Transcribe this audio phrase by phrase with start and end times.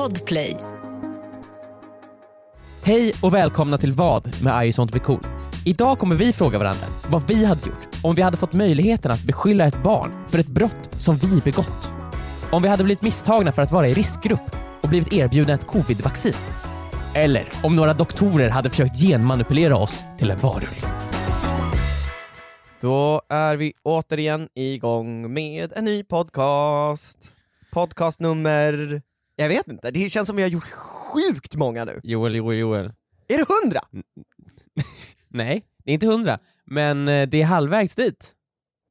[0.00, 0.56] Podplay.
[2.82, 5.20] Hej och välkomna till Vad med I sånt blir cool.
[5.64, 9.24] Idag kommer vi fråga varandra vad vi hade gjort om vi hade fått möjligheten att
[9.24, 11.88] beskylla ett barn för ett brott som vi begått.
[12.52, 16.34] Om vi hade blivit misstagna för att vara i riskgrupp och blivit erbjudna ett covidvaccin.
[17.14, 20.86] Eller om några doktorer hade försökt genmanipulera oss till en varulv.
[22.80, 27.32] Då är vi återigen igång med en ny podcast.
[27.72, 29.02] Podcast nummer...
[29.40, 32.00] Jag vet inte, det känns som vi har gjort sjukt många nu.
[32.02, 32.92] Joel, Joel, Joel.
[33.28, 33.80] Är det hundra?
[35.28, 38.32] Nej, det är inte hundra, men eh, det är halvvägs dit.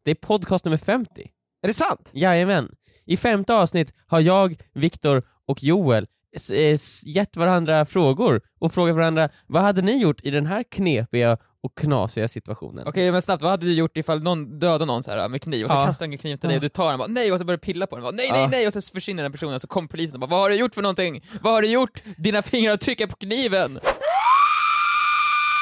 [0.05, 1.21] Det är podcast nummer 50.
[1.61, 2.11] Är det sant?
[2.13, 2.75] Jajamän.
[3.05, 6.07] I femte avsnitt har jag, Viktor och Joel
[6.53, 11.37] eh, gett varandra frågor och frågat varandra vad hade ni gjort i den här knepiga
[11.63, 12.87] och knasiga situationen?
[12.87, 15.65] Okej men snabbt, vad hade du gjort ifall någon dödade någon så här med kniv
[15.65, 15.85] och så Ja.
[15.85, 17.57] kastar en kniv till dig och du tar den och bara nej och så börjar
[17.57, 18.47] du pilla på den och bara, nej nej Ja.
[18.51, 20.55] nej och så försvinner den personen och så kommer polisen och bara vad har du
[20.55, 21.25] gjort för någonting?
[21.41, 22.01] Vad har du gjort?
[22.17, 23.79] Dina fingrar trycker på kniven!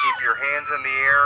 [0.01, 1.23] Keep your hands in the air.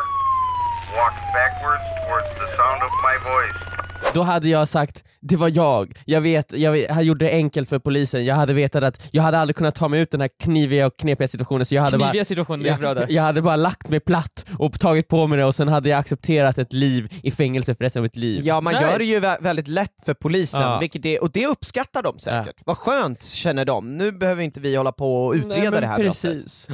[0.98, 4.14] Walk backwards towards the sound of my voice.
[4.14, 7.80] Då hade jag sagt, det var jag, jag vet, jag, jag gjorde det enkelt för
[7.80, 10.86] polisen, jag hade vetat att jag hade aldrig kunnat ta mig ut den här kniviga
[10.88, 13.02] och knepiga situationen så jag hade Kniviga bara situationen, är bra där.
[13.02, 15.90] jag, jag hade bara lagt mig platt och tagit på mig det och sen hade
[15.90, 18.42] jag accepterat ett liv i fängelse för resten av mitt liv.
[18.46, 18.86] Ja, man Nice.
[18.92, 20.80] gör det ju vä- väldigt lätt för polisen, Ja.
[20.80, 22.62] vilket det, och det uppskattar de säkert.
[22.66, 25.88] Vad skönt känner de, nu behöver inte vi hålla på och utreda Nej, men det
[25.88, 26.22] här brottet.
[26.22, 26.68] precis.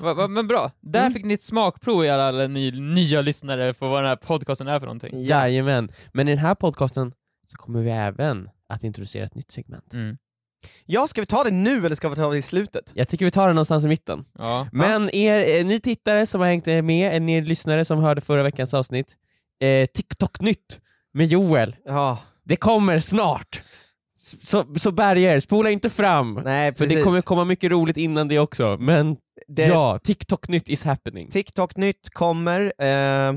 [0.00, 1.12] Va, men bra, där Mm.
[1.12, 4.78] fick ni ett smakprov i alla, ny, nya lyssnare på vad den här podcasten är
[4.78, 5.10] för någonting.
[5.24, 7.12] Jajamän, men i den här podcasten
[7.56, 9.92] så kommer vi även att introducera ett nytt segment.
[9.94, 10.16] Mm.
[10.86, 12.92] Ja, ska vi ta det nu eller ska vi ta det i slutet?
[12.94, 14.24] Jag tycker vi tar det någonstans i mitten.
[14.38, 14.68] Ja.
[14.72, 18.74] Men er, eh, ni tittare som har hängt med, ni lyssnare som hörde förra veckans
[18.74, 19.16] avsnitt,
[19.62, 20.80] eh, TikTok-nytt
[21.14, 23.62] med Joel, Ja, det kommer snart!
[24.42, 26.40] Så, så bärga er, spola inte fram!
[26.44, 29.16] nej För det kommer komma mycket roligt innan det också, men
[29.48, 31.30] Det- ja, TikTok-nytt is happening.
[31.30, 33.32] TikTok-nytt kommer, eh,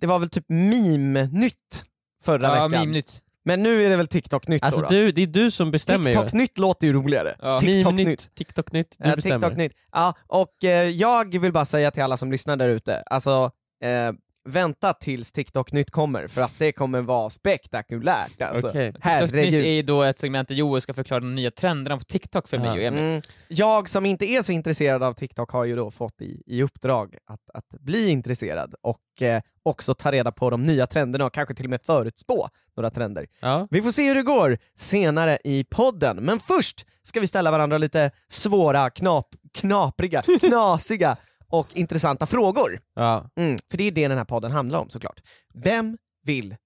[0.00, 1.84] det var väl typ meme-nytt
[2.24, 2.70] förra Ja, veckan.
[2.70, 3.20] meme-nytt.
[3.44, 4.94] Men nu är det väl TikTok-nytt Alltså då, då?
[4.94, 6.16] du, det är du som bestämmer ju.
[6.16, 7.36] TikTok-nytt låter ju roligare.
[7.42, 7.60] Ja.
[7.60, 8.34] TikTok-nytt.
[8.34, 9.38] TikTok-nytt, du bestämmer.
[9.38, 9.72] TikTok-nytt.
[9.92, 13.50] Ja, och eh, jag vill bara säga till alla som lyssnar där ute, alltså
[13.84, 14.12] eh,
[14.44, 18.68] vänta tills TikTok-nytt kommer, för att det kommer vara spektakulärt alltså.
[18.68, 18.92] Okej.
[18.92, 22.04] TikTok nytt är ju då ett segment där Joel ska förklara de nya trenderna på
[22.04, 22.72] TikTok för mig Ja.
[22.72, 23.00] och Emil.
[23.00, 23.22] Mm.
[23.48, 27.16] Jag som inte är så intresserad av TikTok har ju då fått i, i uppdrag
[27.26, 31.54] att, att bli intresserad och eh, också ta reda på de nya trenderna och kanske
[31.54, 33.26] till och med förutspå några trender.
[33.40, 33.68] Ja.
[33.70, 37.78] Vi får se hur det går senare i podden, men först ska vi ställa varandra
[37.78, 41.16] lite svåra, knap, knapriga, knasiga
[41.58, 42.80] och intressanta frågor.
[42.94, 43.30] Ja.
[43.36, 45.20] Mm, för det är det den här podden handlar om såklart.
[45.54, 46.56] Vem vill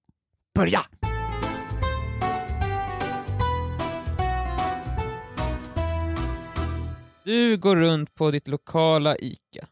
[0.55, 0.81] börja?
[7.23, 9.67] Du går runt på ditt lokala ICA,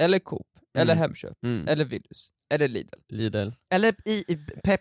[0.00, 0.46] eller Coop,
[0.78, 1.02] eller Mm.
[1.02, 1.68] Hemköp, Mm.
[1.68, 2.94] eller Willys, eller Lidl.
[3.08, 3.48] Lidl.
[3.70, 4.80] Eller i, i pep,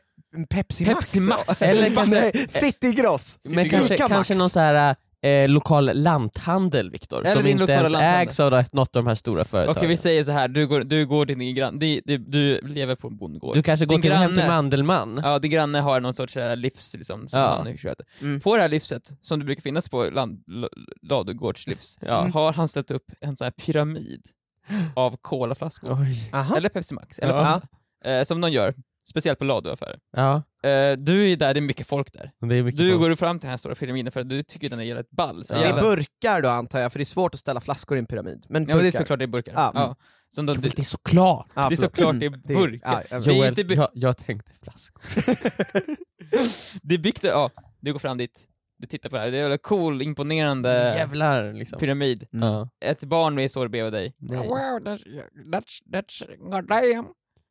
[0.50, 0.96] Pepsi Max?
[0.96, 1.62] Pepsi Max.
[1.62, 3.38] Eller kanske- Nej, City Gross.
[3.44, 4.08] Men kanske, Max.
[4.08, 8.28] kanske någon så här eh, lokal lanthandel, Viktor, Eller som din inte ens lanthandel.
[8.28, 9.78] ägs av något av de här stora företagen.
[9.78, 10.48] Okej vi säger så här.
[10.48, 13.54] du går, du går till din granne, du, du, du lever på en bondgård.
[13.56, 15.20] Du kanske går Din till hem till granne- Mandelmann?
[15.24, 17.62] Ja, din granne har någon sorts eh, livs liksom, som Ja.
[17.64, 18.06] han sköter.
[18.22, 18.40] Mm.
[18.40, 20.44] På det här livset, som det brukar finnas på land,
[21.02, 22.30] ladugårdslivs, Ja.
[22.34, 24.22] har han ställt upp en sån här pyramid
[24.96, 25.18] av.
[26.34, 26.58] Aha.
[26.58, 27.44] Eller Pepsi Max, eller Ja.
[27.44, 27.68] Fanta.
[28.06, 28.74] Eh, som de gör,
[29.09, 30.00] speciellt på laduaffärer.
[30.12, 32.31] Ja, Eh, du är där, det är mycket folk där.
[32.50, 33.01] det är mycket Du folk.
[33.01, 35.44] går fram till den här stora pyramiden för att du tycker den är jävligt ball.
[35.44, 35.59] Så Ja.
[35.59, 38.06] Det är burkar då antar jag, för det är svårt att ställa flaskor i en
[38.06, 38.45] pyramid.
[38.50, 39.53] Men Ja, det är såklart det är burkar.
[39.56, 39.72] Ja.
[39.73, 39.95] Ja.
[40.29, 41.47] Som de, Jo, det, det är såklart!
[41.56, 42.91] Ja, det är såklart det är Mm, burkar.
[42.91, 45.01] ja, jag- Det är Joel, inte jag, jag tänkte flaskor.
[46.81, 48.47] det är byggt, ja, du går fram dit,
[48.78, 51.79] du tittar på det här, det är en cool, imponerande Jävlar liksom.
[51.79, 52.28] pyramid.
[52.34, 52.68] Mm.
[52.85, 54.13] Ett barn är står bredvid dig.
[54.18, 54.38] Nej.
[54.38, 55.03] Wow, that's,
[55.53, 57.07] that's, that's, goddamn,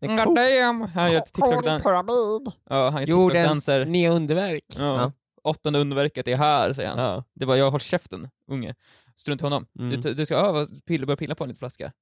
[0.07, 0.35] Det är cool.
[0.35, 0.83] goddamn.
[0.95, 1.83] Han gör TikTok-dans.
[1.83, 2.53] pyramid.
[2.71, 3.85] Ja, han gör TikTok-danser.
[3.85, 4.65] nya underverk.
[4.69, 4.83] Ja.
[4.85, 5.13] Ja.
[5.43, 6.99] Åttonde underverket är här, säger han.
[6.99, 7.25] Ja.
[7.35, 8.75] Det var jag håll käften, unge.
[9.17, 9.67] Strunt i honom.
[9.79, 10.01] Mm.
[10.01, 11.93] Du, du ska öva, pilla, börja pilla på en liten flaska.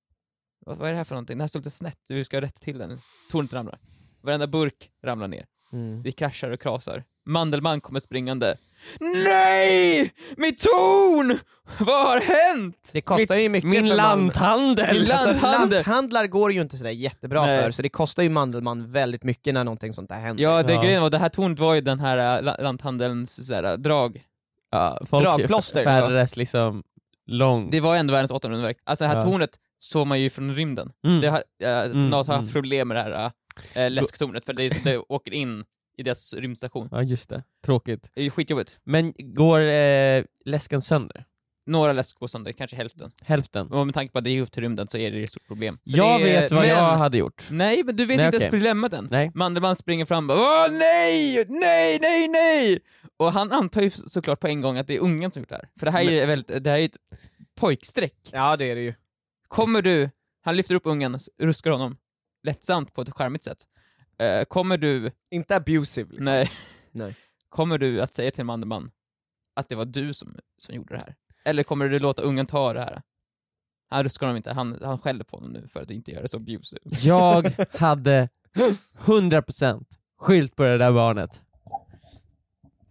[0.67, 1.35] Vad, vad är det här för någonting?
[1.37, 3.01] Den här står lite snett, du ska rätta till den.
[3.31, 3.79] Tornet ramlar.
[4.23, 5.47] Varenda burk ramlar ner.
[5.73, 6.03] Mm.
[6.03, 7.05] Det kraschar och krasar.
[7.27, 8.55] Mandelmann kommer springande.
[9.01, 10.13] Nej!
[10.37, 11.39] Mitt torn!
[11.79, 12.91] Vad har hänt?
[12.93, 14.87] Det kostar ju mycket Min för lanthandel!
[15.03, 15.71] Min Alltså, lanthandel.
[15.71, 17.63] lanthandlar går ju inte sådär jättebra Nej.
[17.63, 20.43] för, så det kostar ju Mandelmann väldigt mycket när någonting sånt där händer.
[20.45, 20.83] Ja, det Ja.
[20.83, 24.23] grejen var, det här tornet var ju den här äh, la- lanthandelns sådär, drag.
[24.71, 26.83] Ja, folk Dragplåster, färdades liksom
[27.27, 27.73] långt.
[27.73, 28.79] Det var ändå världens åttonde underverk.
[28.85, 29.23] Alltså det här Ja.
[29.23, 29.51] tornet
[29.81, 30.93] såg man ju från rymden.
[31.07, 31.21] Mm.
[31.21, 32.41] Det har, äh, Mm, har mm.
[32.41, 33.31] haft problem med det här
[33.75, 35.65] äh, läsktornet, för det, det åker in
[35.97, 36.89] i deras rymdstation.
[36.91, 38.11] Ja just det, tråkigt.
[38.15, 38.79] Det är ju skitjobbigt.
[38.85, 41.25] Men går eh, läsken sönder?
[41.67, 43.11] Några läsk går sönder, kanske hälften.
[43.23, 43.73] Hälften.
[43.73, 45.47] Och med tanke på att det är upp till rymden så är det ett stort
[45.47, 45.79] problem.
[45.83, 47.45] Så jag är- vet vad men- jag hade gjort.
[47.51, 48.47] Nej, men du vet Nej, inte okej.
[48.47, 49.09] ens dilemmat än.
[49.11, 49.31] Nej.
[49.35, 52.79] Mandelmann springer fram och bara Åh nej, nej, nej, nej!
[53.17, 55.55] Och han antar ju såklart på en gång att det är ungen som gjort det
[55.57, 55.69] här.
[55.79, 56.97] För det här är ju väldigt, det här är ett
[57.61, 58.17] pojkstreck.
[58.33, 58.95] Ja det är det ju.
[59.49, 60.11] Kommer du,
[60.45, 61.97] han lyfter upp ungen, ruskar honom,
[62.43, 63.59] lättsamt på ett charmigt sätt.
[64.19, 66.25] Eh, kommer du, Inte abusive liksom.
[66.25, 66.51] nej,
[66.93, 67.17] Nej.
[67.49, 68.91] kommer du att säga till Mandelmann
[69.57, 71.15] att det var du som, som gjorde det här?
[71.45, 73.03] Eller kommer du låta ungen ta det här?
[73.91, 76.29] Han ruskar honom inte, han, han skäller på honom nu för att inte göra det
[76.29, 76.81] så abusive.
[76.85, 78.29] Jag hade
[78.99, 79.85] 100%
[80.19, 81.41] skylt på det där barnet.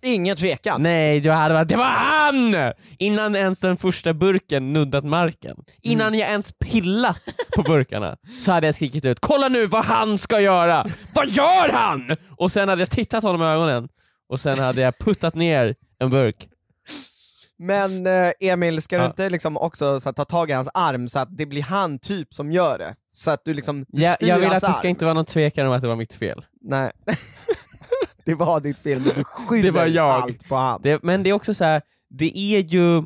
[0.03, 0.83] Ingen tvekan.
[0.83, 2.55] Nej, jag hade varit, det var han!
[2.97, 5.57] Innan ens den första burken nuddat marken.
[5.81, 6.19] Innan Mm.
[6.19, 7.19] jag ens pillat
[7.55, 10.85] på burkarna så hade jag skrikit ut “Kolla nu vad han ska göra!
[11.13, 13.89] Vad gör han?” Och sen hade jag tittat honom i ögonen
[14.29, 16.47] och sen hade jag puttat ner en burk.
[17.59, 19.07] Men eh, Emil, ska du Ja.
[19.07, 21.99] inte liksom också så att, ta tag i hans arm så att det blir han
[21.99, 22.95] typ som gör det?
[23.11, 24.89] Så att du liksom du Jag, styr jag vill hans att det ska arm.
[24.89, 26.45] inte vara någon tvekan om att det var mitt fel.
[26.61, 26.91] Nej.
[28.25, 30.11] det var ditt fel, men du skyller Det var jag.
[30.11, 30.79] allt på han.
[30.83, 33.03] Det, men det är också så här, det är ju...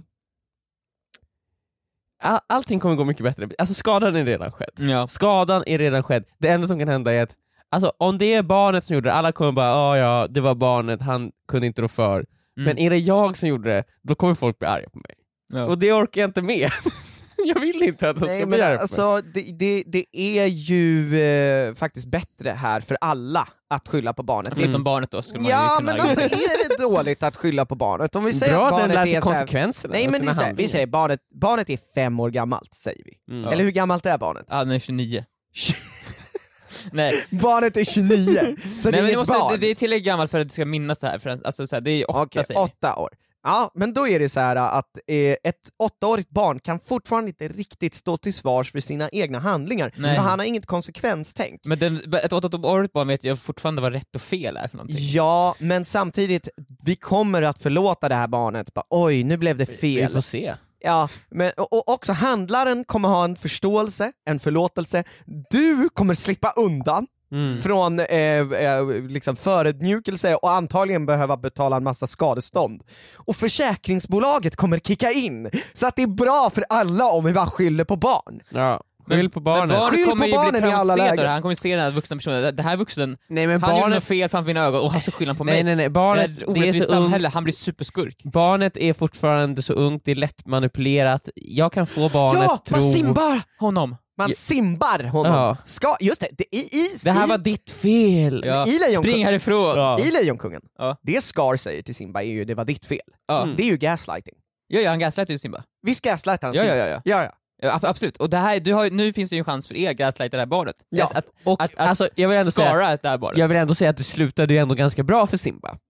[2.24, 3.50] All, allting kommer gå mycket bättre.
[3.58, 4.72] Alltså skadan är redan skedd.
[4.76, 5.08] Ja.
[5.08, 6.24] Skadan är redan skedd.
[6.38, 7.36] Det enda som kan hända är att,
[7.70, 10.56] alltså om det är barnet som gjorde det, alla kommer bara ja ja, det var
[10.56, 12.16] barnet, han kunde inte rå för.
[12.16, 12.26] Mm.
[12.56, 15.14] Men är det jag som gjorde det, då kommer folk bli arga på mig.
[15.50, 15.66] Ja.
[15.66, 16.70] Och det orkar jag inte med.
[17.56, 18.78] jag vill inte att de Nej ska men bli mig.
[18.78, 24.24] alltså, det, det, det är ju eh, faktiskt bättre här för alla att skylla på
[24.24, 24.50] barnet.
[24.56, 27.76] Det- Förutom barnet då, skulle man Ja men alltså är det dåligt att skylla på
[27.76, 28.16] barnet?
[28.16, 30.22] Om vi säger Bra att att den barnet lär sig är här, konsekvenserna Nej men
[30.28, 33.34] vi säger, vi säger barnet, barnet är fem år gammalt, säger vi.
[33.36, 33.50] Mm.
[33.54, 34.46] Eller hur gammalt är barnet?
[34.50, 35.26] Ja, den är 29.
[36.92, 39.52] Nej, Barnet är 29, så det Nej är men det, inget måste, barn.
[39.52, 41.68] det, det är tillräckligt gammalt för att det ska minnas det här, för att, alltså,
[41.68, 42.56] så här, det är åtta vi.
[42.56, 43.10] åtta år.
[43.48, 47.48] Ja, men då är det så här att eh, ett åttaårigt barn kan fortfarande inte
[47.48, 50.16] riktigt stå till svars för sina egna handlingar, Nej.
[50.16, 51.62] för han har inget konsekvenstänk.
[51.66, 54.98] Men den, ett åttaårigt barn vet ju fortfarande vad rätt och fel är för någonting.
[55.00, 56.50] Ja, men samtidigt,
[56.84, 58.74] vi kommer att förlåta det här barnet.
[58.74, 60.12] Bara, Oj, nu blev det Vi fel.
[60.12, 60.54] får se.
[60.80, 65.04] Ja, men, och också handlaren kommer ha en förståelse, en förlåtelse.
[65.50, 67.62] Du kommer slippa undan Mm.
[67.62, 72.84] från eh, eh, liksom förödmjukelse och antagligen behöva betala en massa skadestånd.
[73.16, 77.46] Och försäkringsbolaget kommer kicka in, så att det är bra för alla om vi bara
[77.46, 78.42] skyller på barn.
[78.50, 78.82] Ja.
[79.10, 79.68] Skyll på barnet.
[79.68, 81.16] Men barnet Skyll på kommer ju barnen bli i alla traumatiserad av lägen.
[81.16, 81.34] det här.
[81.34, 83.82] han kommer se den här vuxna personen, det- det här vuxen, Nej men han gjorde
[83.82, 85.54] något barnet, fel framför mina ögon och så skyller han på mig.
[85.54, 87.54] nej nej nej, det barnet, är ett det är orättvist så ungt, samhälle, han blir
[87.54, 88.22] superskurk.
[88.24, 92.78] barnet är fortfarande så ungt, det är lätt manipulerat, jag kan få barnet ja, tro...
[92.78, 93.96] man simbar honom!
[94.18, 95.34] Man simbar honom.
[95.34, 95.58] Ja.
[95.64, 98.44] Ska, just det, det i, i, Det här i, var ditt fel!
[98.46, 98.68] Ja.
[98.68, 99.78] I Spring härifrån!
[99.78, 100.00] Ja.
[100.00, 100.98] i Lejonkungen, Ja.
[101.02, 103.00] det Scar säger till Simba är ju det var ditt fel.
[103.28, 103.44] Ja.
[103.44, 103.56] Mm.
[103.56, 104.34] Det är ju gaslighting.
[104.68, 105.64] Ja, ja, han gaslightar ju Simba.
[105.82, 106.76] Visst gaslightar han Ja, Simba?
[106.76, 107.02] ja, ja, ja.
[107.06, 107.32] ja, ja.
[107.62, 108.18] ja ab- absolut.
[108.18, 110.38] Och det här, du har, nu finns det ju en chans för er att gaslighta
[110.38, 110.76] det här barnet.
[110.90, 111.06] Ja.
[111.06, 113.38] Att, att, Och att, att alltså, jag vill ändå säga, det här barnet.
[113.38, 115.78] jag vill ändå säga att det slutade ju ändå ganska bra för Simba.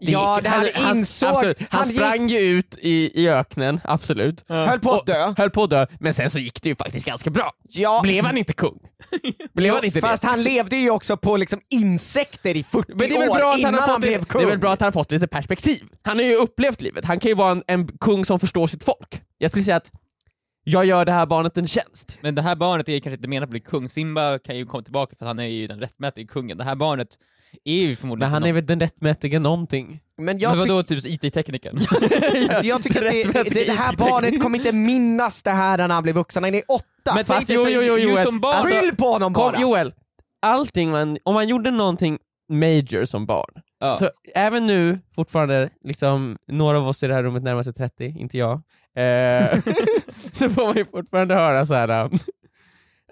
[0.00, 3.28] Ja, gick- det här han, insåg- absolut, han, han gick- sprang ju ut i, i
[3.28, 4.44] öknen, absolut.
[4.48, 5.34] Höll på att dö.
[5.36, 7.50] Höll på att dö, men sen så gick det ju faktiskt ganska bra.
[7.68, 8.00] Ja.
[8.02, 8.78] Blev han inte kung?
[9.52, 10.28] Blev han inte Fast det?
[10.28, 13.52] han levde ju också på liksom insekter i 40 Men det är väl år bra
[13.52, 14.40] att innan han har fått blev lite, kung.
[14.40, 15.82] det är väl bra att han har fått lite perspektiv.
[16.02, 18.84] Han har ju upplevt livet, han kan ju vara en, en kung som förstår sitt
[18.84, 19.22] folk.
[19.38, 19.90] Jag skulle säga att
[20.64, 22.16] jag gör det här barnet en tjänst.
[22.20, 23.88] Men det här barnet är kanske inte menat att bli kung.
[23.88, 26.58] Simba kan ju komma tillbaka för han är ju den rättmätige kungen.
[26.58, 27.08] Det här barnet
[27.64, 30.00] är ju förmodligen Men han är väl den rättmätige någonting.
[30.18, 31.76] Men jag, Men vadå, typ IT-teknikern?
[32.50, 35.88] alltså, jag tycker att det, det, det här barnet kommer inte minnas det här när
[35.88, 37.14] han blir vuxen, han är åtta.
[37.14, 38.24] Men Fast jo, jo, jo, ju Joel.
[38.24, 39.60] som barn, Alltså, Skyll på honom Kom, bara!
[39.60, 39.92] Joel,
[40.42, 42.18] allting man, om man gjorde någonting
[42.52, 43.88] major som barn, Ja.
[43.88, 48.04] så även nu, fortfarande, liksom, några av oss i det här rummet närmar sig 30,
[48.18, 48.52] inte jag,
[48.96, 49.58] eh,
[50.32, 52.10] så får man ju fortfarande höra så här.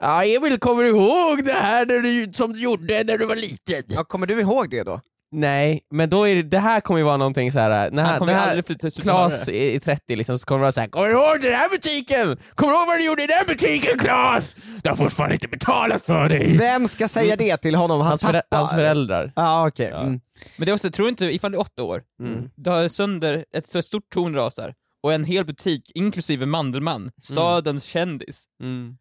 [0.01, 3.37] Ja Emil, kommer du ihåg det här när du, som du gjorde när du var
[3.37, 3.83] liten?
[3.89, 5.01] Ja, kommer du ihåg det då?
[5.33, 7.91] Nej, men då är det, det här kommer ju vara någonting så här.
[7.91, 10.89] när Han kommer när aldrig flytta Klas är 30 liksom, så kommer det vara såhär
[10.89, 12.37] Kommer du ihåg den här butiken?
[12.55, 14.57] Kommer du ihåg vad du gjorde i den butiken Klas?
[14.83, 16.57] Du har fortfarande inte betalat för dig!
[16.57, 18.01] Vem ska säga det till honom?
[18.01, 18.57] Hans, Hans, förä- pappa?
[18.57, 19.33] hans föräldrar.
[19.37, 19.89] Ja, okej.
[19.93, 20.01] Ja.
[20.01, 20.21] Mm.
[20.57, 22.51] Men det är också, tror inte, ifall det är åtta år, Mm.
[22.57, 27.85] du har sönder, ett så stort torn rasar, och en hel butik, inklusive Mandelmann, stadens
[27.85, 28.97] kändis, Mm.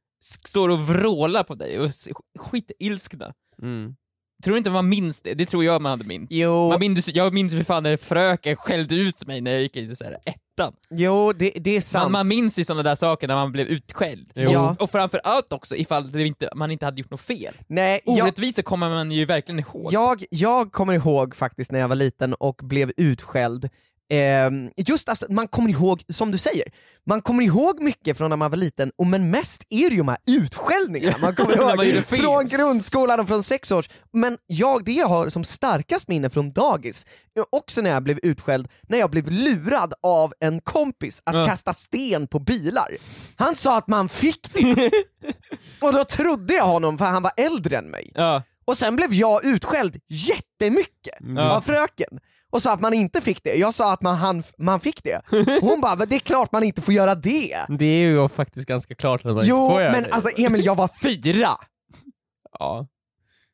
[0.46, 3.34] Står och vrålar på dig och är skitilskna.
[3.62, 3.96] Mm.
[4.44, 5.34] Tror du inte man minns det?
[5.34, 6.32] Det tror jag man hade minst.
[6.32, 9.76] Jo, Man minns, jag minns för fan när fröken skällde ut mig när jag gick
[9.76, 10.74] i så här, ettan.
[10.90, 12.04] jo det, det är sant.
[12.04, 14.32] Man, man minns ju sådana där saker när man blev utskälld.
[14.34, 14.76] Ja.
[14.80, 17.54] Och framförallt också ifall det inte, man inte hade gjort något fel.
[17.68, 19.94] Nej, jag, Orättvisor kommer man ju verkligen ihåg.
[19.94, 23.70] jag, jag kommer ihåg faktiskt när jag var liten och blev utskälld
[24.10, 26.64] ehm, just alltså, man kommer ihåg, som du säger,
[27.06, 29.98] man kommer ihåg mycket från när man var liten, och men mest är det ju
[29.98, 32.20] de här utskällningarna man kommer man ihåg fel.
[32.20, 33.90] från grundskolan och från sex års.
[34.14, 37.06] Men jag, det jag har som starkast minne från dagis,
[37.50, 41.46] också när jag blev utskälld, när jag blev lurad av en kompis att Ja.
[41.46, 42.88] kasta sten på bilar.
[43.36, 44.92] Han sa att man fick det,
[45.82, 48.12] och då trodde jag honom för han var äldre än mig.
[48.16, 48.44] Ja.
[48.66, 51.52] Och sen blev jag utskälld jättemycket Ja.
[51.58, 52.20] av fröken
[52.56, 53.56] och sa att man inte fick det.
[53.56, 55.22] Jag sa att man, han, man fick det.
[55.62, 57.58] Och hon bara, "Men det är klart man inte får göra det.
[57.70, 60.12] Det är ju faktiskt ganska klart att man Jo, inte får göra men det.
[60.12, 61.50] alltså Emil, jag var fyra
[62.60, 62.88] ja.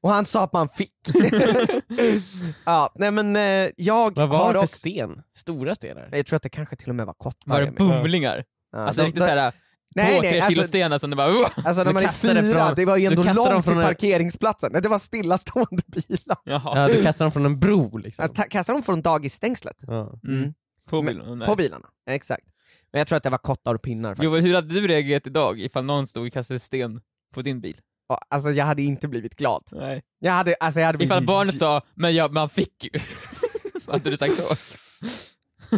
[0.04, 0.94] och han sa att man fick.
[2.66, 4.76] ja, nej men eh, jag Vad var har det för också...
[4.78, 5.22] sten?
[5.38, 6.10] Stora stenar?
[6.12, 7.42] Jag tror att det kanske till och med var kottar.
[7.52, 7.78] Var det Emil.
[7.78, 8.44] bumlingar?
[8.72, 9.54] Ja, Alltså de- riktigt de- såhär,
[9.96, 11.48] Nej, två, nej, tre alltså- kilo stenar som det bara uh!
[11.56, 13.66] Alltså när Du man är kastade fyra, från- det var ju ändå kastade dem långt
[13.66, 14.70] till en- parkeringsplatsen.
[14.74, 16.38] Nej, Det var stillastående bilar.
[16.44, 16.78] Jaha.
[16.80, 18.24] Ja, du kastar dem från en bro liksom.
[18.24, 19.78] Alltså, ta- kastade de från dagisstängslet?
[19.88, 20.20] Ja.
[20.28, 20.54] Mm.
[20.90, 21.38] På Men- bilen?
[21.40, 21.48] Nej.
[21.48, 22.44] På bilarna, exakt.
[22.92, 24.24] Men jag tror att det var kottar och pinnar faktiskt.
[24.24, 27.02] Jo, men hur hade du reagerat idag ifall någon stod och kastade sten
[27.34, 27.78] på din bil?
[28.10, 29.64] Ja, Alltså jag hade inte blivit glad.
[29.72, 30.02] Nej.
[30.20, 31.12] Jag hade, alltså jag hade blivit...
[31.12, 33.00] Ifall barnet sa 'men ja, man fick ju'
[33.86, 34.44] Vad hade du sagt då?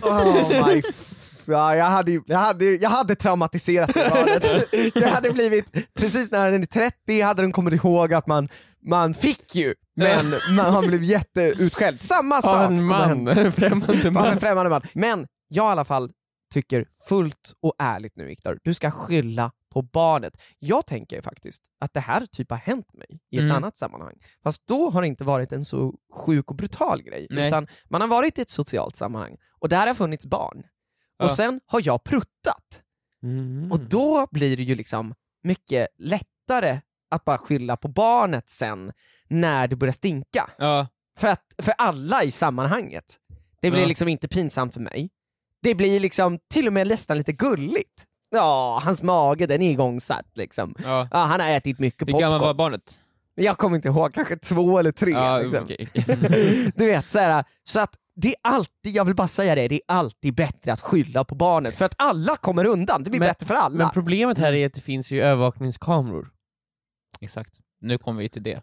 [0.02, 0.82] Oh my...
[1.46, 4.94] Ja, jag, hade, jag, hade, jag hade traumatiserat det barnet.
[4.94, 8.50] Det hade blivit, precis när den är 30 hade den kommit ihåg att man,
[8.86, 12.02] man fick ju, men man, han blev jätteutskälld.
[12.02, 14.40] Samma Av sak en kommer man, en främmande Av en man.
[14.40, 14.82] främmande man.
[14.94, 16.12] Men jag i alla fall
[16.54, 20.34] tycker fullt och ärligt nu Viktor, du ska skylla på barnet.
[20.60, 23.56] Jag tänker faktiskt att det här typ har hänt mig i ett Mm.
[23.56, 24.14] annat sammanhang.
[24.44, 25.94] Fast då har det inte varit en så
[26.26, 27.48] sjuk och brutal grej, Nej.
[27.48, 30.64] utan man har varit i ett socialt sammanhang och där har funnits barn.
[31.20, 31.36] Och Ja.
[31.36, 32.82] sen har jag pruttat.
[33.24, 33.72] Mm.
[33.72, 36.80] Och då blir det ju liksom mycket lättare
[37.12, 38.92] att bara skylla på barnet sen
[39.28, 40.50] när det börjar stinka.
[40.58, 43.18] Ja, För, att, för alla i sammanhanget.
[43.62, 43.88] Det blir Ja.
[43.88, 45.10] liksom inte pinsamt för mig.
[45.62, 48.06] Det blir liksom till och med nästan lite gulligt.
[48.30, 50.76] Ja, hans mage den är igångsatt liksom.
[50.84, 51.08] ja.
[51.12, 52.58] Ja, han har ätit mycket Hur gammal var popcorn.
[52.58, 53.00] barnet?
[53.36, 55.40] Jag kommer inte ihåg, kanske två eller tre.
[55.44, 55.64] Liksom.
[55.64, 55.90] okej.
[56.76, 59.76] Du vet, så, här, så att det är alltid, jag vill bara säga det, det
[59.76, 63.28] är alltid bättre att skylla på barnet för att alla kommer undan, det blir Men-
[63.30, 63.78] bättre för alla.
[63.78, 66.30] Men problemet här är att det finns ju övervakningskameror.
[67.22, 67.60] Exakt.
[67.82, 68.62] Nu kommer vi till det.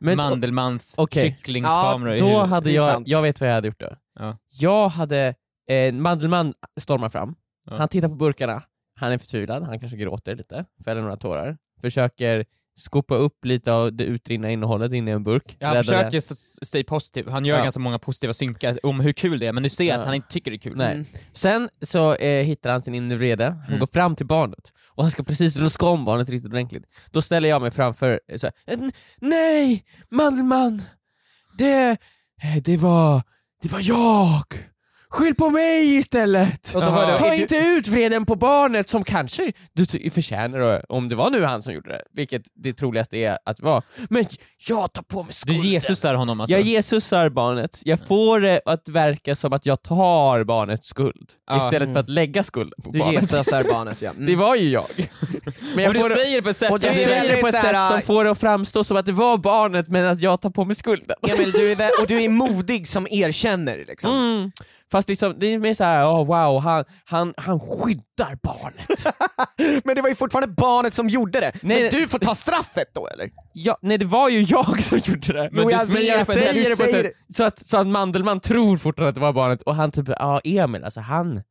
[0.00, 1.22] Men, Mandelmans okej.
[1.22, 3.96] kycklingskameror i då hade jag, jag vet vad jag hade gjort då.
[4.18, 4.36] Ja.
[4.50, 5.34] Jag hade,
[5.70, 7.34] eh, Mandelmann stormar fram,
[7.70, 7.76] Ja.
[7.76, 8.62] han tittar på burkarna,
[8.96, 12.44] han är förtvivlad, han kanske gråter lite, fäller några tårar, försöker
[12.78, 15.56] skopa upp lite av det utrinna innehållet in i en burk.
[15.58, 16.16] Ja, han försöker det.
[16.16, 17.62] st- stay positiv, han gör Ja.
[17.62, 20.04] ganska många positiva synkar om hur kul det är, men du ser att Ja.
[20.06, 20.76] han inte tycker det är kul.
[20.76, 20.92] Nej.
[20.94, 21.06] Mm.
[21.32, 23.78] Sen så eh, hittar han sin inre vrede, han Mm.
[23.80, 26.84] går fram till barnet och han ska precis ruska om barnet riktigt ordentligt.
[27.10, 30.82] Då ställer jag mig framför, eh, så här, "N- nej, Mandelmann,
[31.58, 31.90] det,
[32.42, 33.22] eh, det var,
[33.62, 34.44] det var jag.
[35.10, 36.62] Skyll på mig istället!
[36.72, 41.30] Det- Ta du- inte ut vreden på barnet som kanske du förtjänar, om det var
[41.30, 43.82] nu han som gjorde det, vilket det troligaste är att det var.
[44.10, 44.24] Men
[44.68, 45.62] jag tar på mig Du skulden!
[45.70, 46.56] Jesusar honom alltså?
[46.56, 51.64] Jag Jesusar barnet, jag får det att verka som att jag tar barnets skuld, Ja.
[51.66, 53.22] istället för att lägga skulden på Du barnet.
[53.22, 54.10] Jesusar barnet ja.
[54.18, 54.26] Mm.
[54.26, 54.84] Det var ju jag.
[55.74, 57.76] Men jag, och du säger det på ett sätt som säger det på ett sätt
[57.90, 60.64] som får det att framstå som att det var barnet, men att jag tar på
[60.64, 61.16] mig skulden.
[61.28, 64.12] Emil, du är, och du är modig som erkänner liksom.
[64.12, 64.52] Mm.
[64.90, 69.06] Fast liksom, det är mer såhär, oh, wow, han, han, han skyddar barnet.
[69.84, 71.52] Men det var ju fortfarande barnet som gjorde det.
[71.62, 73.30] Nej, men du får ta straffet då eller?
[73.52, 75.48] ja, nej det var ju jag som gjorde det.
[75.52, 77.86] Jo, du, jag men jag vet, säger du det på säger så att, så att
[77.86, 81.42] Mandelmann tror fortfarande att det var barnet, och han typ, ja Emil, alltså han,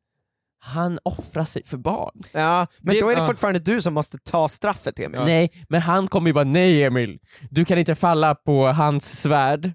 [0.60, 2.22] han offrar sig för barn.
[2.32, 5.22] Ja, men Det- då är det fortfarande du som måste ta straffet Emil.
[5.26, 9.72] Nej, men han kommer ju bara nej Emil, du kan inte falla på hans svärd.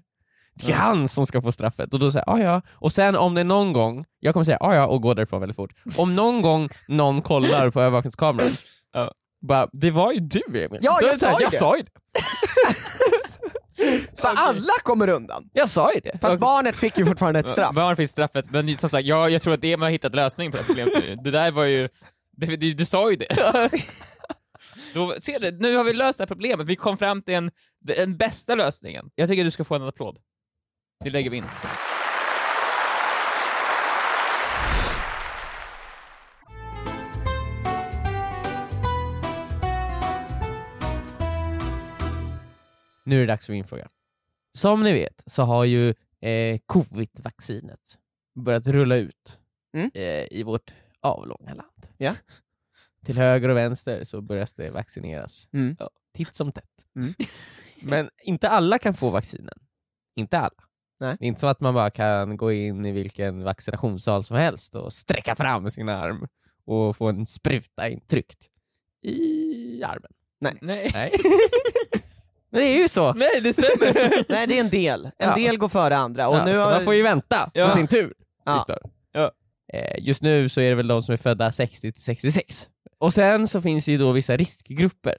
[0.53, 1.93] Det är han som ska få straffet.
[1.93, 4.43] Och då säger jag ja ja, och sen om det är någon gång, jag kommer
[4.43, 5.71] säga ja ja och gå därifrån väldigt fort.
[5.97, 8.51] Om någon gång någon kollar på övervakningskameran,
[9.47, 10.79] bara det var ju du Emil.
[10.81, 11.57] Ja, jag här, sa ju jag det.
[11.57, 11.89] sa ju det.
[14.13, 15.49] Så alla kommer undan.
[15.53, 16.17] Jag sa ju det.
[16.21, 17.75] Fast barnet fick ju fortfarande ett straff.
[17.75, 20.57] Barn finns straffet, men som sagt, jag, jag tror att Emil har hittat lösning på
[20.57, 21.15] det här problemet nu.
[21.23, 21.89] Det där var ju,
[22.37, 23.27] det, du, du sa ju det.
[24.93, 27.51] Då, ser du, nu har vi löst det här problemet, vi kom fram till en,
[27.81, 29.09] den bästa lösningen.
[29.15, 30.19] Jag tycker du ska få en applåd.
[31.03, 31.45] Det lägger vi in.
[43.05, 43.87] Nu är det dags för min fråga.
[44.57, 45.89] Som ni vet så har ju
[46.21, 47.97] eh, covid-vaccinet
[48.35, 49.39] börjat rulla ut
[49.75, 49.91] Mm.
[49.93, 51.87] eh, i vårt avlånga land.
[51.97, 52.13] Ja.
[53.05, 55.47] Till höger och vänster så börjar det vaccineras.
[55.53, 55.75] Mm.
[55.79, 56.85] Ja, titt som tätt.
[56.95, 57.13] Mm.
[57.83, 59.59] Men inte alla kan få vaccinen.
[60.15, 60.63] Inte alla.
[60.99, 61.15] Nej.
[61.19, 64.75] Det är inte så att man bara kan gå in i vilken vaccinationssal som helst
[64.75, 66.27] och sträcka fram sin arm
[66.65, 68.47] och få en spruta intryckt
[69.01, 70.11] i armen.
[70.41, 70.57] Nej.
[70.61, 71.11] Nej.
[72.49, 73.13] Men det är ju så.
[73.13, 74.25] Nej, det stämmer.
[74.31, 75.35] Nej det är en del, en Ja.
[75.35, 76.27] del går före andra.
[76.27, 76.71] Och ja, nu så har...
[76.71, 77.67] man får ju vänta Ja.
[77.69, 78.13] på sin tur,
[78.45, 78.65] Ja.
[79.11, 79.31] Ja.
[79.73, 82.67] Eh, Just nu så är det väl de som är födda 60 till 66.
[82.97, 85.15] Och sen så finns det ju då vissa riskgrupper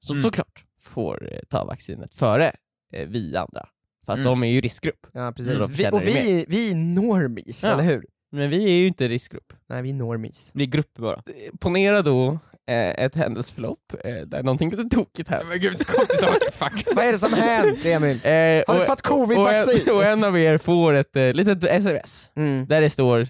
[0.00, 0.22] som Mm.
[0.22, 2.52] såklart får eh, ta vaccinet före
[2.92, 3.68] eh, vi andra.
[4.08, 4.28] För att Mm.
[4.30, 5.06] de är ju riskgrupp.
[5.12, 5.52] Ja Mm, precis.
[5.52, 7.72] då Vi, förtjänar och det vi, vi är normies, Ja.
[7.72, 8.06] eller hur?
[8.32, 9.52] Men vi är ju inte riskgrupp.
[9.68, 10.50] Nej vi är normies.
[10.54, 11.22] Det är grupp bara.
[11.60, 12.28] Ponera då
[12.66, 15.44] eh, ett händelseförlopp eh, där någonting lite tokigt här.
[15.44, 16.86] Men gud, så kom till saker, fuck.
[16.96, 18.16] Vad är det som hänt Emil?
[18.16, 18.30] Eh,
[18.68, 19.74] Har du och- fått covid-vaccin?
[19.74, 22.66] Och, en- och en av er får ett eh, litet sms Mm.
[22.66, 23.26] där det står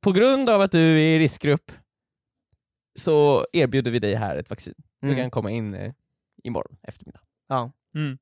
[0.00, 1.72] På grund av att du är i riskgrupp
[2.98, 4.74] så erbjuder vi dig här ett vaccin.
[5.00, 5.18] Du Mm.
[5.20, 5.92] kan komma in eh,
[6.44, 7.20] imorgon eftermiddag.
[7.48, 7.70] Ja.
[7.94, 8.18] Mm.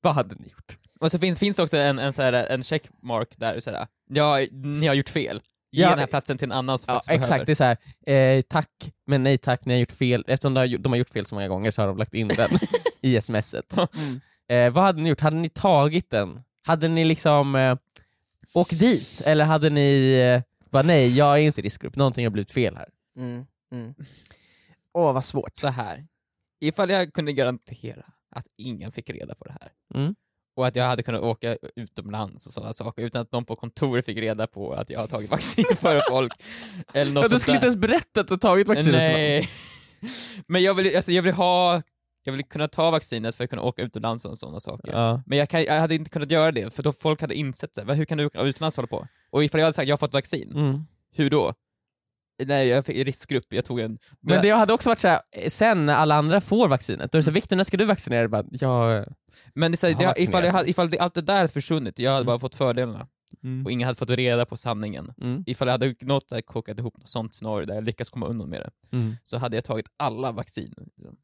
[0.00, 0.78] Vad hade ni gjort?
[1.04, 3.86] Och så finns, finns det också en, en, så här, en checkmark där, så här,
[4.10, 5.42] ja, ni har gjort fel.
[5.72, 7.46] Ge Ja, den här platsen till en annan som Ja, faktiskt exakt, behöver.
[7.46, 10.24] det är så här, eh, tack men nej tack, ni har gjort fel.
[10.28, 12.14] Eftersom de har, gjort- de har gjort fel så många gånger så har de lagt
[12.14, 12.48] in den
[13.00, 13.76] i smset.
[13.76, 14.20] Mm.
[14.48, 15.20] Eh, vad hade ni gjort?
[15.20, 16.40] Hade ni tagit den?
[16.66, 17.76] Hade ni liksom eh,
[18.54, 19.22] åkt dit?
[19.24, 22.76] Eller hade ni eh, bara nej, jag är inte i riskgrupp, någonting har blivit fel
[22.76, 22.88] här.
[23.16, 23.46] Mm.
[23.72, 23.94] Mm.
[24.94, 25.56] Åh vad svårt.
[25.56, 26.06] Så här.
[26.60, 30.14] ifall jag kunde garantera att ingen fick reda på det här, Mm.
[30.56, 34.04] Och att jag hade kunnat åka utomlands och sådana saker utan att någon på kontoret
[34.04, 36.32] fick reda på att jag har tagit vaccin före folk,
[36.92, 38.92] eller något Ja, du skulle inte ens berätta att du tagit vaccinet.
[38.92, 39.48] Nej.
[40.46, 41.82] Men jag vill, alltså, jag vill ha,
[42.24, 44.92] jag vill kunna ta vaccinet för att kunna åka utomlands och sådana saker.
[44.92, 45.22] Ja.
[45.26, 47.84] Men jag, kan, jag hade inte kunnat göra det, för då folk hade insett så
[47.84, 49.08] här, hur kan du åka utomlands och hålla på?
[49.30, 50.84] Och ifall jag hade sagt jag har fått vaccin, Mm.
[51.14, 51.54] hur då?
[52.46, 53.98] Nej, jag fick riskgrupp, jag tog en...
[54.20, 57.20] Men det hade också varit såhär, eh, sen när alla andra får vaccinet, då är
[57.20, 58.28] det såhär, Viktor när ska du vaccinera dig?
[58.28, 59.04] Bara, ja,
[59.54, 61.98] Men det, är så här, Jag ifall, jag ifall det, allt det där hade försvunnit,
[61.98, 62.26] jag hade Mm.
[62.26, 63.06] bara fått fördelarna,
[63.44, 63.64] mm.
[63.64, 65.12] och ingen hade fått reda på sanningen.
[65.20, 65.44] Mm.
[65.46, 68.48] Ifall jag hade något där kokat ihop något sånt scenario där jag lyckas komma undan
[68.50, 69.16] med det, Mm.
[69.22, 70.74] så hade jag tagit alla vaccin.
[70.96, 71.16] liksom.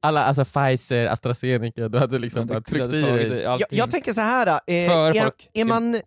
[0.00, 3.28] Alla, alltså Pfizer, AstraZeneca, du hade liksom Jag bara tryckt i dig.
[3.28, 4.46] det, Jag, jag tänker så här.
[4.46, 6.00] eh, är, är man,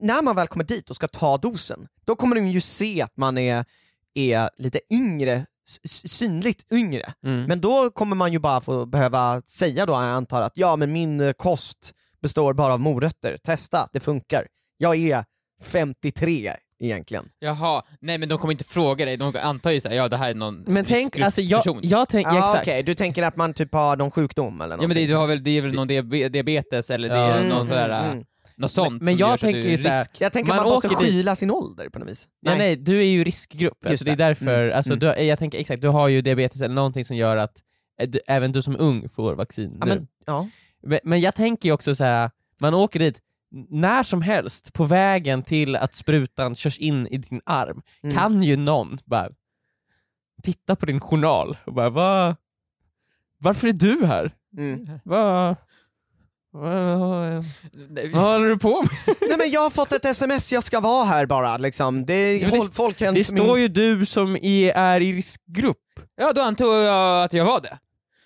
[0.00, 3.16] när man väl kommer dit och ska ta dosen, då kommer de ju se att
[3.16, 3.64] man är,
[4.14, 5.46] är lite yngre,
[5.84, 7.12] synligt yngre.
[7.24, 7.44] Mm.
[7.44, 10.92] Men då kommer man ju bara få behöva säga då, jag antar att ja men
[10.92, 14.46] min eh, kost består bara av morötter, testa, det funkar.
[14.78, 15.24] Jag är
[15.62, 17.28] 53 egentligen.
[17.38, 20.30] Jaha, nej men de kommer inte fråga dig, de antar ju såhär, ja det här
[20.30, 22.62] är någon Men tänk, alltså jag, jag tänk, Ja, exakt.
[22.62, 25.26] okej, du tänker att man typ har någon sjukdom eller Ja men det, du har
[25.26, 28.24] väl, det är väl någon diabe- diabetes eller det är Mm, någon sådär, mm.
[28.56, 30.20] Något sånt men som jag att tänker är så här- risk.
[30.20, 32.28] Jag tänker Man att man måste åker dit- skyla sin ålder på något vis.
[32.42, 32.58] Nej.
[32.58, 34.24] nej, du är ju riskgrupp, alltså, det är det.
[34.24, 34.98] därför, Mm, alltså, mm.
[34.98, 37.62] Du, jag tänker exakt, du har ju diabetes eller någonting som gör att
[38.00, 39.94] eh, du, även du som ung får vaccin Ja, nu.
[39.94, 40.48] men, ja.
[40.82, 43.20] Men, men jag tänker ju också så här, man åker dit
[43.68, 48.14] när som helst på vägen till att sprutan körs in i din arm, Mm.
[48.16, 49.28] kan ju någon bara
[50.42, 52.36] titta på din journal och bara Va?
[53.38, 54.34] Varför är du här?
[54.56, 54.86] Mm.
[55.04, 55.56] Va?
[56.52, 57.42] Va?
[58.12, 59.16] Vad håller du på med?
[59.20, 62.06] Nej men jag har fått ett sms, jag ska vara här bara liksom.
[62.06, 65.78] Det är det- folkhälso- Det står ju du som är, är i riskgrupp.
[66.16, 67.78] Ja då antog jag att jag var det.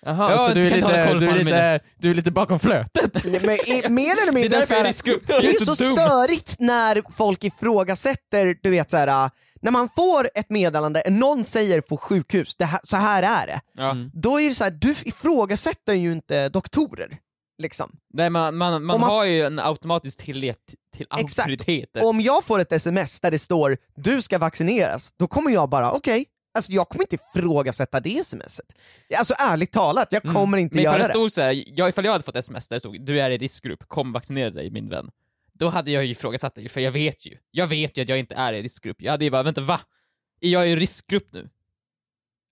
[0.02, 3.24] Jaha, Ja, så du är, lite, du, är lite, du är lite bakom flötet?
[3.24, 5.26] Nej, men, i, mer eller Det är mindre så är här, riskgrupp.
[5.26, 5.96] det är så dum.
[5.96, 9.30] störigt när folk ifrågasätter, du vet så här,
[9.62, 13.60] när man får ett meddelande, någon säger på sjukhus, det här, så här är det.
[13.76, 13.90] Ja.
[13.90, 14.10] Mm.
[14.14, 17.08] Då är det så här, du ifrågasätter ju inte doktorer.
[17.58, 17.96] Liksom.
[18.14, 21.38] Nej, man, man, man, man- har ju en automatisk tillit till Exakt.
[21.48, 22.04] auktoriteter.
[22.04, 25.92] Om jag får ett sms där det står du ska vaccineras, då kommer jag bara
[25.92, 28.66] okej, alltså jag kommer inte ifrågasätta det smset.
[29.18, 31.10] Alltså ärligt talat, jag kommer inte Men göra det det.
[31.10, 33.88] stod såhär, jag, ifall jag hade fått sms där det stod du är i riskgrupp,
[33.88, 35.10] kom vaccinera dig min vän.
[35.52, 37.38] Då hade jag ju ifrågasatt det, för jag vet ju.
[37.50, 38.96] Jag vet ju att jag inte är i riskgrupp.
[39.00, 39.80] Jag hade ju bara, vänta va?
[40.40, 41.48] Är jag i riskgrupp nu?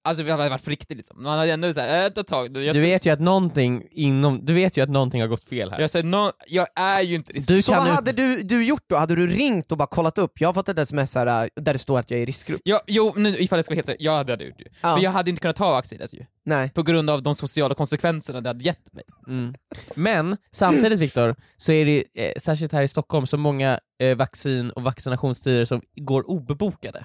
[0.07, 1.23] Alltså vi hade varit på riktigt liksom.
[1.23, 2.45] Man hade ändå såhär, ett tag.
[2.47, 5.45] Jag, Du tror- vet ju att någonting inom, du vet ju att någonting har gått
[5.45, 5.81] fel här.
[5.81, 7.57] jag, säger, no, jag är ju inte i riskgrupp.
[7.59, 8.97] Du Så vad ju- hade du, du gjort då?
[8.97, 10.41] Hade du ringt och bara kollat upp?
[10.41, 12.61] Jag har fått ett sms här äh, där det står att jag är i riskgrupp.
[12.65, 14.65] Ja, jo, nu, ifall jag ska vara helt säker, jag hade gjort det.
[14.81, 14.97] Ja.
[14.97, 16.25] För jag hade inte kunnat ta vaccinet ju.
[16.45, 16.71] Nej.
[16.75, 19.05] På grund av de sociala konsekvenserna det hade gett mig.
[19.29, 19.55] Mm.
[19.95, 24.71] Men samtidigt Viktor, så är det, eh, särskilt här i Stockholm, så många eh, vaccin
[24.71, 27.05] och vaccinationstider som går obebokade.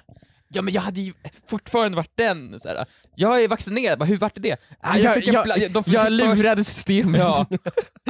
[0.52, 1.12] Ja men jag hade ju
[1.46, 2.86] fortfarande varit den, så här.
[3.14, 4.56] jag är vaccinerad, bara, hur vart det?
[4.80, 7.20] Ah, jag, fick en jag, pla- de fick jag lurade systemet.
[7.20, 7.46] Ja.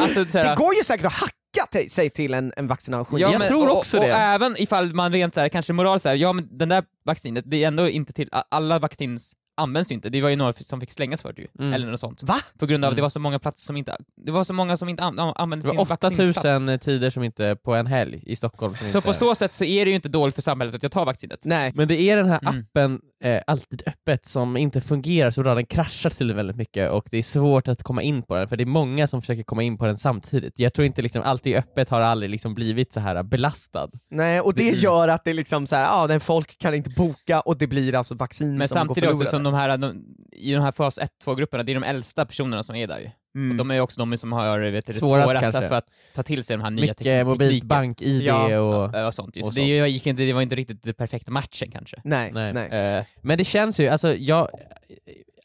[0.00, 3.20] Alltså, så här, Det går ju säkert att hacka sig till en, en vaccination.
[3.20, 4.12] ja, jag men, tror också och, det.
[4.12, 6.84] Och även ifall man rent så här, kanske moral så här, ja men den där
[7.04, 10.52] vaccinet, det är ändå inte till alla vaccins används ju inte, det var ju några
[10.52, 11.72] som fick slängas för det ju, Mm.
[11.72, 12.22] eller något sånt.
[12.22, 12.34] Va?
[12.58, 12.96] På grund av att Mm.
[12.96, 13.96] det var så många platser som inte,
[14.26, 16.38] det var så många som inte an, använde Det sin var vaccinsplats.
[16.38, 18.74] 8000 tider som inte på en helg i Stockholm.
[18.80, 19.00] Så inte...
[19.00, 21.40] på så sätt så är det ju inte dåligt för samhället att jag tar vaccinet.
[21.44, 21.72] Nej.
[21.74, 22.60] Men det är den här Mm.
[22.70, 27.06] appen eh, Alltid öppet som inte fungerar så bra, den kraschar tydligen väldigt mycket och
[27.10, 29.62] det är svårt att komma in på den för det är många som försöker komma
[29.62, 30.58] in på den samtidigt.
[30.58, 33.88] Jag tror inte liksom Alltid öppet har aldrig liksom blivit så här belastad.
[34.10, 34.80] Nej, och det Mm.
[34.80, 37.94] gör att det liksom så här, ja, den folk kan inte boka och det blir
[37.94, 39.30] alltså vaccin Men som går samtidigt också förlorade.
[39.30, 42.76] som de här, de, i de här fas 1-2-grupperna, det är de äldsta personerna som
[42.76, 43.10] är där ju.
[43.34, 43.50] Mm.
[43.50, 45.68] Och de är ju också de som har vet det Svårast svårast kanske.
[45.68, 48.60] för att ta till sig de här nya Mycket teknik- mobilt bank-id Ja.
[48.60, 48.90] och...
[48.96, 49.40] Ja, och sånt ju.
[49.42, 52.00] Så och det, är ju- gick inte, det var inte riktigt den perfekta matchen kanske.
[52.04, 52.52] Nej, Nej.
[52.52, 52.68] nej.
[52.98, 54.48] Eh, Men det känns ju, alltså jag...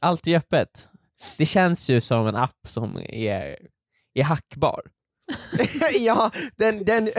[0.02, 0.88] Alltid öppet.
[1.38, 3.58] Det känns ju som en app som är,
[4.14, 4.82] är hackbar.
[6.00, 7.10] ja, den, den,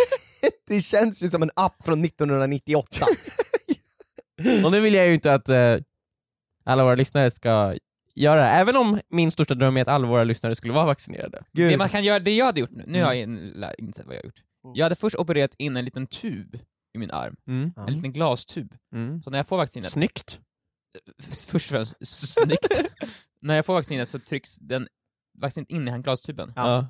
[0.68, 3.06] det känns ju som en app från 1998.
[4.64, 5.76] Och nu vill jag ju inte att eh,
[6.66, 7.74] alla våra lyssnare ska
[8.14, 11.44] göra det, även om min största dröm är att alla våra lyssnare skulle vara vaccinerade.
[11.52, 11.70] Gud.
[11.72, 13.64] det man kan göra, det jag hade gjort nu, nu har jag Mm.
[13.78, 14.42] insett vad jag har gjort.
[14.74, 16.58] Jag hade först opererat in en liten tub
[16.94, 17.72] i min arm, Mm.
[17.76, 18.74] En liten glastub.
[18.94, 19.22] Mm.
[19.22, 20.40] Så när jag får vaccinet, Snyggt.
[21.18, 22.80] först och främst, snyggt.
[23.40, 24.88] när jag får vaccinet så trycks den
[25.38, 26.52] vaccinet in i den glastuben.
[26.56, 26.86] Ja.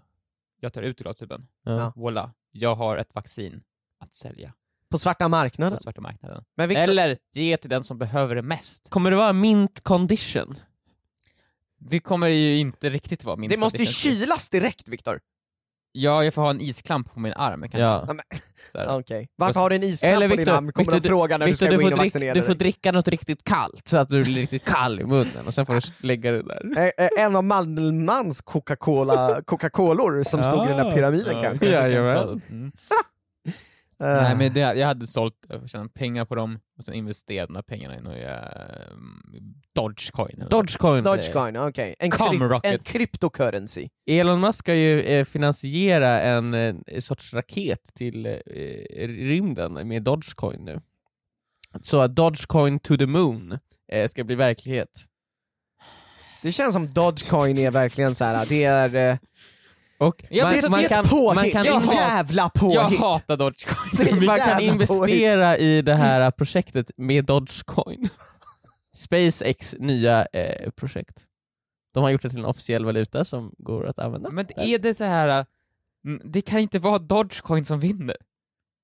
[0.61, 1.47] Jag tar ut glastuben.
[1.65, 1.93] Ja.
[1.97, 3.63] Voila, jag har ett vaccin
[4.01, 4.53] att sälja
[4.91, 5.79] På svarta på marknaden.
[5.79, 6.45] svarta marknaden.
[6.57, 8.91] Men Victor, Eller ge till den som behöver det mest.
[8.91, 10.55] Kommer det vara mint condition?
[11.79, 14.13] Det kommer ju inte riktigt vara min det måste ju condition.
[14.13, 15.21] kylas direkt Viktor.
[15.93, 17.79] Ja, jag får ha en isklamp på min arm kanske.
[17.81, 18.09] Ja.
[18.99, 19.29] Okej.
[19.37, 20.73] Varför har du en isklamp Eller på din Victor, arm?
[20.73, 22.43] Kommer Victor, de fråga när du Victor, ska gå får in och drick, vaccinera du
[22.43, 25.67] får dricka något riktigt kallt så att du blir riktigt kall i munnen och sen
[25.67, 26.93] får du lägga det där.
[27.19, 31.67] En av Mandelmans Coca-Cola, Coca-Color som stod i den där pyramiden kanske?
[31.67, 32.43] Jajamän.
[32.49, 32.73] Mm.
[34.03, 35.35] Eh, Nej men det, jag hade sålt,
[35.67, 38.97] tjänat pengar på dem och sen investerat de här pengarna i några uh,
[39.75, 40.45] Dogecoin.
[40.51, 41.05] Dogecoin.
[41.05, 41.95] Dogecoin, okej.
[41.99, 43.89] En, Com kryp- en cryptocurrency.
[44.07, 50.65] Elon Musk ska ju eh, finansiera en eh, sorts raket till eh, rymden med Dogecoin
[50.65, 50.81] nu.
[51.81, 53.59] Så att Dogecoin to the moon
[53.93, 54.91] eh, ska bli verklighet.
[56.43, 58.47] Det känns som Dogecoin är verkligen så här.
[58.49, 59.19] det är...
[59.99, 63.01] Och man, det man, det kan, ett påhitt, man kan, investera- jävla Jag påhitt!
[63.01, 64.27] hatar Dogecoin.
[64.27, 68.09] Man kan investera i det här projektet med Dogecoin.
[68.97, 71.25] SpaceX nya eh, projekt.
[71.95, 74.31] De har gjort det till en officiell valuta som går att använda.
[74.31, 75.47] Men är det så här
[76.07, 78.17] mm, det kan inte vara Dogecoin som vinner.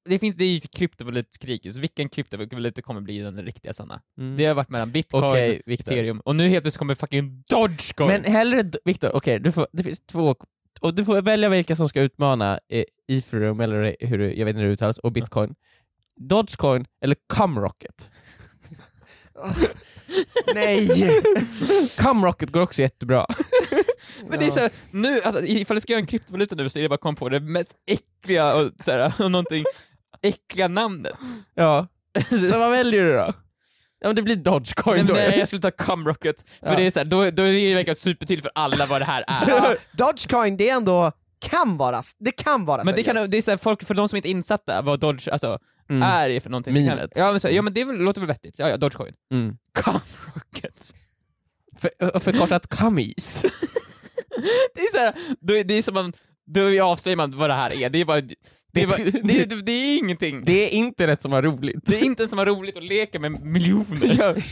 [0.09, 4.01] Det finns, det är ju kryptovalutkrig, så vilken kryptovaluta kommer bli den riktiga sanna?
[4.19, 4.37] Mm.
[4.37, 5.93] Det har varit mellan bitcoin, Okej, Victor.
[5.93, 8.09] ethereum, och nu helt plötsligt kommer fucking Dogecoin!
[8.09, 10.35] Men hellre, Viktor, okej, du får- det finns två,
[10.83, 14.61] och du får välja vilka som ska utmana eh, Ethereum, eller hur jag vet inte
[14.61, 15.55] hur det uttalas, och bitcoin.
[16.21, 18.11] Dogecoin eller Cumrocket?
[20.55, 20.89] Nej!
[21.99, 23.27] Cumrocket går också jättebra.
[24.29, 26.83] Men det är såhär, nu, alltså, ifall jag ska göra en kryptovaluta nu så är
[26.83, 29.65] det bara att komma på det mest äckliga och, såhär, och någonting
[30.23, 31.15] äckliga namnet.
[31.55, 31.87] Ja.
[32.51, 33.33] Så vad väljer du då?
[34.03, 35.15] Ja men det blir Dogecoin då.
[35.15, 36.77] nej, jag skulle ta Cumrocket, för Ja.
[36.77, 39.49] det är såhär, då, då är det verkligen supertydligt för alla vad det här är.
[39.49, 41.13] Ja, Dogecoin, det är ändå,
[41.51, 43.31] kan vara, det kan vara Men det, kan, seriöst.
[43.31, 45.59] det är såhär, folk, för de som inte är insatta vad Dodge alltså,
[45.91, 46.03] Mm.
[46.03, 46.75] är för någonting.
[46.75, 47.09] så kan-.
[47.15, 49.15] Ja men, så, ja, men det är väl- låter väl vettigt, ja, ja, Dogecoin.
[49.35, 49.57] Mm.
[49.75, 50.95] Cumrocket.
[51.79, 53.43] För, förkortat Cummies.
[54.75, 56.13] Det är såhär, då är- det är som man,
[56.47, 58.21] då avslöjar man vad det här är, det är bara,
[58.73, 60.45] det är, bara, det, är, det är ingenting.
[60.45, 61.77] Det är internet som var roligt.
[61.87, 64.43] Det är inte ens som var roligt att leka med miljoner.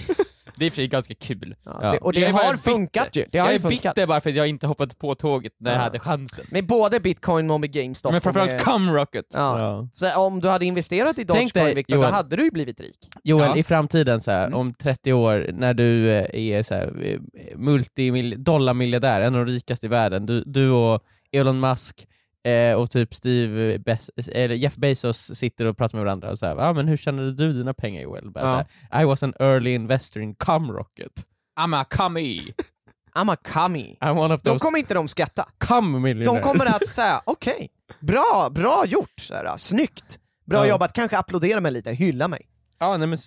[0.57, 1.55] Det är i och för sig ganska kul.
[1.65, 1.93] Ja, Ja.
[1.93, 3.25] det, och det Jag har funkat ju.
[3.33, 3.95] Det har jag är funkat.
[3.95, 5.83] bitter bara för att jag inte hoppat på tåget när jag Ja.
[5.85, 6.45] hade chansen.
[6.51, 8.13] Med både bitcoin och med GameStop.
[8.13, 9.25] Men framförallt med, Cumrocket.
[9.35, 9.89] ja.
[9.93, 12.99] Så om du hade investerat i Dogecoin Victor, då hade du ju blivit rik.
[13.25, 13.57] Joel, Ja.
[13.57, 14.59] i framtiden så här, Mm.
[14.59, 17.19] om 30 år, när du eh, är så här, eh,
[17.59, 21.03] multidollarmiljardär, en av de rikaste i världen, du, du och
[21.33, 22.07] Elon Musk
[22.49, 26.57] eh, och typ Steve Bes- eller Jeff Bezos sitter och pratar med varandra och här,
[26.57, 28.31] ah, men hur tjänade du dina pengar Joel?
[28.31, 28.51] Bara Ja.
[28.51, 31.25] så här, I was an early investor in Cumrocket.
[31.61, 32.55] I'm a commie.
[33.15, 33.97] I'm a commie.
[34.01, 35.49] I'm one of Då those kommer inte de skatta.
[35.59, 36.45] cum millionaires.
[36.47, 37.69] De kommer att säga, okej,
[38.01, 40.19] bra, bra gjort, så här, snyggt.
[40.47, 40.71] Bra Ja.
[40.71, 42.47] jobbat, kanske applådera mig lite, hylla mig.
[42.79, 43.19] Ja, nej, men,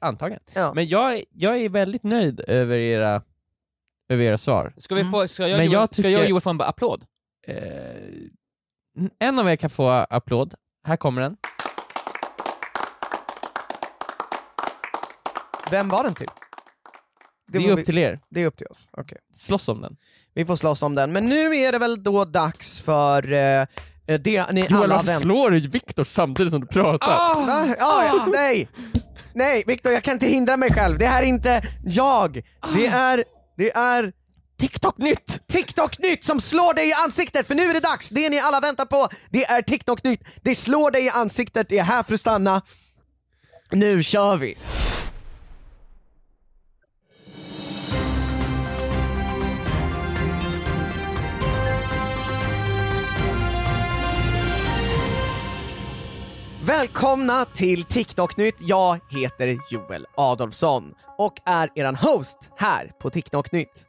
[0.00, 0.42] antagligen.
[0.54, 0.72] Ja.
[0.74, 3.22] Men jag, är- jag är väldigt nöjd över era,
[4.08, 4.72] över era svar.
[4.76, 7.04] Ska, vi få, ska jag, Men Joel, jag ska jag och Joel få en applåd?
[7.46, 7.54] Eh,
[9.18, 10.54] en av er kan få applåd.
[10.86, 11.36] Här kommer den.
[15.70, 16.28] Vem var den till?
[17.48, 18.20] Det, får är upp vi- till er.
[18.30, 18.88] det är upp till oss.
[18.92, 19.18] Okej.
[19.38, 19.96] Slåss om den.
[20.34, 23.66] Vi får slåss om den, men nu är det väl då dags för eh, eh,
[24.20, 27.08] det ni Joel, alla varför slår du Viktor samtidigt som du pratar?
[27.46, 27.74] Va?
[27.78, 28.68] Ja, ja, nej!
[29.32, 32.42] nej Viktor jag kan inte hindra mig själv, det här är inte jag.
[32.74, 33.24] Det är,
[33.56, 34.12] det är
[34.64, 35.46] TikTok-nytt!
[35.46, 38.10] TikTok-nytt som slår dig i ansiktet, för nu är det dags!
[38.10, 40.20] Det ni alla väntar på, det är TikTok-nytt.
[40.42, 42.62] Det slår dig i ansiktet, det är här för att stanna.
[43.70, 44.56] Nu kör vi!
[56.62, 63.86] Välkomna till TikTok-nytt, jag heter Joel Adolfsson och är eran host här på TikTok-nytt.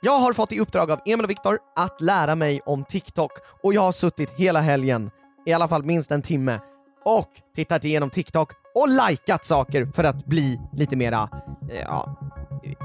[0.00, 3.32] Jag har fått i uppdrag av Emil och Viktor att lära mig om TikTok
[3.62, 5.10] och jag har suttit hela helgen,
[5.46, 6.60] i alla fall minst en timme,
[7.04, 11.28] och tittat igenom TikTok och likat saker för att bli lite mera,
[11.70, 12.20] eh, ja,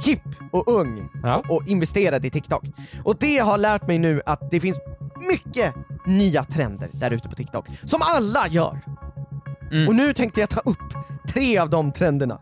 [0.06, 0.22] hipp
[0.52, 1.44] och ung Ja.
[1.50, 2.64] och investerad i TikTok.
[3.04, 4.80] Och det har lärt mig nu att det finns
[5.30, 5.74] mycket
[6.06, 8.80] nya trender där ute på TikTok, som alla gör.
[9.72, 9.88] Mm.
[9.88, 10.94] Och nu tänkte jag ta upp
[11.28, 12.40] tre av de trenderna.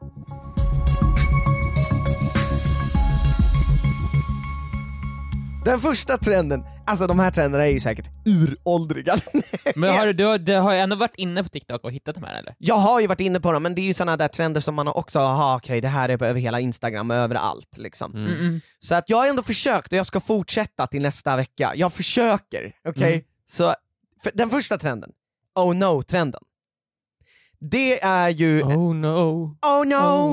[5.65, 9.15] Den första trenden, alltså de här trenderna är ju säkert uråldriga.
[9.75, 12.23] Men har du, du, har- du har ändå varit inne på TikTok och hittat de
[12.23, 12.55] här eller?
[12.57, 14.75] Jag har ju varit inne på dem, men det är ju såna där trender som
[14.75, 18.15] man också, har okej det här är på över hela Instagram och överallt liksom.
[18.15, 18.61] Mm.
[18.79, 21.71] Så att jag har ändå försökt och jag ska fortsätta till nästa vecka.
[21.75, 23.13] Jag försöker, okej?
[23.13, 23.25] Mm.
[23.49, 23.73] Så,
[24.23, 25.11] för, den första trenden,
[25.55, 26.41] oh no-trenden.
[27.59, 29.85] Det är ju, oh, Oh no, no, oh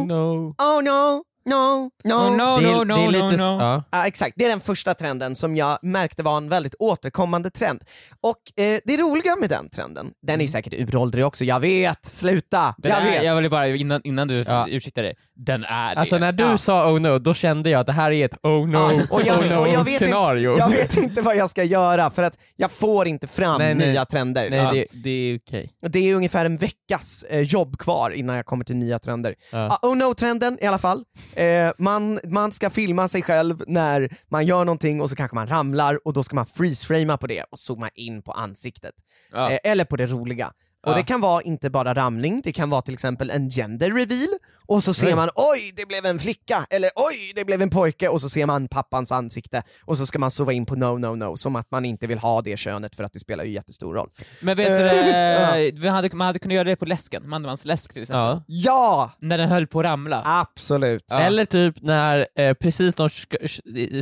[0.06, 0.54] no.
[0.58, 2.14] oh no, no, no.
[2.14, 3.60] Oh, no, det är, no, no, det är no, lite, no.
[3.60, 3.84] Ja.
[3.90, 7.80] Ja, exakt, det är den första trenden som jag märkte var en väldigt återkommande trend.
[8.20, 12.74] Och eh, det roliga med den trenden, den är säkert uråldrig också, jag vet, sluta!
[12.78, 13.24] Den jag är, vet!
[13.24, 14.66] jag ville bara, innan, innan du Ja.
[14.68, 16.00] ursäktar dig, den är det.
[16.00, 16.58] Alltså när du Ja.
[16.58, 19.22] sa oh no, då kände jag att det här är ett oh no, Ja, och
[19.26, 20.50] jag, oh no och jag, vet scenario.
[20.52, 23.74] inte, jag vet inte vad jag ska göra för att jag får inte fram Nej,
[23.74, 23.88] nej.
[23.88, 24.50] nya trender.
[24.50, 24.70] Nej Ja.
[24.72, 25.70] det, det är okej.
[25.80, 29.34] Det är ungefär en veckas eh, jobb kvar innan jag kommer till nya trender.
[29.52, 29.78] Ja.
[29.82, 31.04] Ah, oh no-trenden i alla fall.
[31.34, 35.46] Eh, man, man ska filma sig själv när man gör någonting och så kanske man
[35.46, 38.94] ramlar och då ska man freeze-framea på det och zooma in på ansiktet.
[39.32, 39.50] Ja.
[39.50, 40.52] Eh, eller på det roliga.
[40.88, 44.28] Och det kan vara inte bara ramling, det kan vara till exempel en gender reveal
[44.66, 48.08] och så ser man oj, det blev en flicka, eller oj, det blev en pojke
[48.08, 51.14] och så ser man pappans ansikte och så ska man zooma in på no, no,
[51.14, 53.94] no, som att man inte vill ha det könet för att det spelar ju jättestor
[53.94, 54.08] roll.
[54.40, 57.64] Men vet du, Eh, eh, vi hade, man hade kunnat göra det på läsken, Mandemans
[57.64, 58.20] läsk till exempel.
[58.20, 58.42] Ja.
[58.46, 59.10] Ja!
[59.18, 60.22] När den höll på att ramla.
[60.24, 61.10] Absolut.
[61.10, 63.10] Eller typ när eh, precis de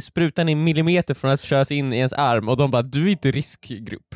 [0.01, 3.11] sprutan är millimeter från att köras in i ens arm och de bara du är
[3.11, 4.15] inte riskgrupp.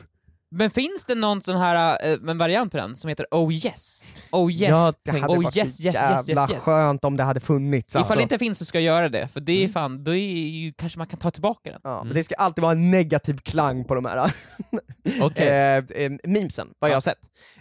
[0.53, 4.03] Men finns det någon sån här, eh, en variant på den som heter Oh yes?
[4.33, 6.65] Oh yes, Ja, Det hade oh varit yes, så yes, yes, jävla yes, yes.
[6.65, 7.93] skönt om det hade funnits.
[7.95, 8.17] Ifall Alltså.
[8.17, 10.73] det inte finns så ska jag göra det, för det är fan, då är ju,
[10.73, 11.81] kanske man kan ta tillbaka den.
[11.85, 14.33] Ja, men det ska alltid vara en negativ klang på de här
[15.21, 15.49] Okej.
[15.49, 17.19] eh, eh, memesen, vad jag har sett.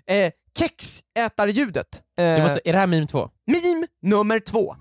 [0.08, 1.88] Eh, Kexätarljudet.
[2.20, 3.30] Eh, Det måste, är det här meme två?
[3.48, 4.76] Meme nummer två.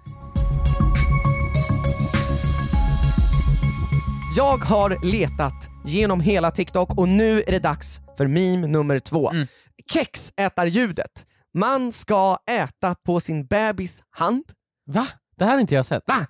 [4.38, 9.30] Jag har letat genom hela TikTok och nu är det dags för meme nummer två.
[9.30, 9.46] Mm.
[9.92, 11.26] Kexätarljudet.
[11.54, 14.44] Man ska äta på sin bebis hand.
[14.86, 15.06] Va?
[15.38, 16.02] Det här har inte jag sett.
[16.06, 16.26] Va?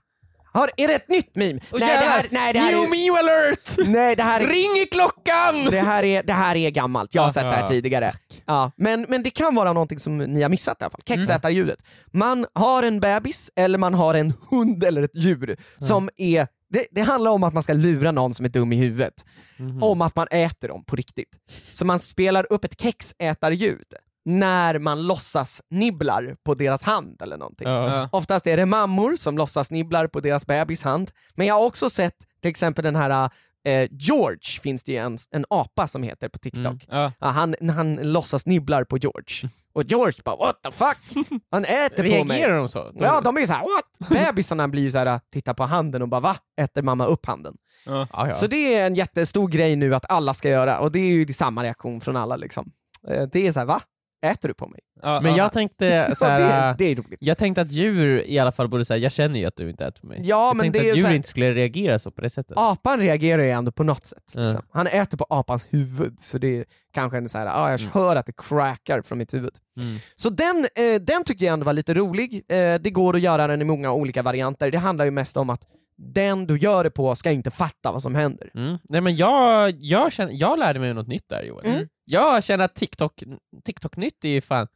[0.53, 1.61] Har, är det ett nytt meme?
[1.73, 3.88] Åh, nej, det här, nej, det här New är, meme alert!
[3.88, 5.64] nej, det här är Ring i klockan!
[5.64, 8.12] det här, är, det här är gammalt, jag har sett det här tidigare.
[8.47, 11.79] Ja, men, men det kan vara någonting som ni har missat i alla fall, kexätarljudet.
[12.12, 16.87] Man har en bebis, eller man har en hund eller ett djur som är det,
[16.90, 19.24] det handlar om att man ska lura någon som är dum i huvudet,
[19.57, 19.83] Mhm.
[19.83, 21.28] om att man äter dem på riktigt.
[21.72, 23.87] Så man spelar upp ett kexätarljud
[24.24, 27.68] när man låtsas nibblar på deras hand eller någonting.
[27.68, 28.09] Ja.
[28.12, 31.90] Oftast är det mammor som låtsas nibblar på deras bebis hand, men jag har också
[31.90, 33.31] sett till exempel den här
[33.66, 36.64] eh, George, finns det ju en, en apa som heter på TikTok.
[36.64, 36.79] Mm.
[36.88, 37.12] Ja.
[37.18, 41.27] Ja, han, han låtsas nibblar på George, och George bara what the fuck?
[41.51, 42.38] Han äter på mig.
[42.38, 42.92] Reagerar de så?
[42.94, 44.11] Ja, de är såhär what?
[44.11, 46.37] Bebisarna blir ju såhär, tittar på handen och bara va?
[46.61, 47.57] Äter mamma upp handen?
[47.87, 48.31] Ja, ja.
[48.31, 51.33] Så det är en jättestor grej nu att alla ska göra, och det är ju
[51.33, 52.73] samma reaktion från alla liksom.
[53.09, 53.81] Eh, Det är såhär va?
[54.26, 54.81] Äter du på mig?
[55.02, 55.37] Ja, Men ja.
[55.38, 57.18] jag tänkte så Ja, det, här, det är roligt.
[57.20, 59.85] jag tänkte att djur i alla fall borde säga jag känner ju att du inte
[59.87, 60.20] äter på mig.
[60.24, 62.20] Ja, jag men tänkte det är att ju djur här- inte skulle reagera så på
[62.20, 62.57] det sättet.
[62.59, 64.35] Apan reagerar ju ändå på något sätt.
[64.35, 64.62] Liksom.
[64.70, 68.16] Han äter på apans huvud, så det är kanske en så här, ah, jag hör
[68.16, 69.54] att det crackar från mitt huvud.
[69.81, 69.96] Mm.
[70.14, 72.35] Så den, eh, den tycker jag ändå var lite rolig.
[72.48, 74.70] Eh, det går att göra den i många olika varianter.
[74.70, 75.62] Det handlar ju mest om att
[76.00, 78.50] den du gör det på ska inte fatta vad som händer.
[78.54, 78.78] Mm.
[78.88, 81.66] Nej men jag, jag, känner, jag lärde mig något nytt där Joel.
[81.66, 81.88] Mm.
[82.11, 83.23] Jag känner att TikTok,
[83.64, 84.66] TikTok-nytt är ju fan,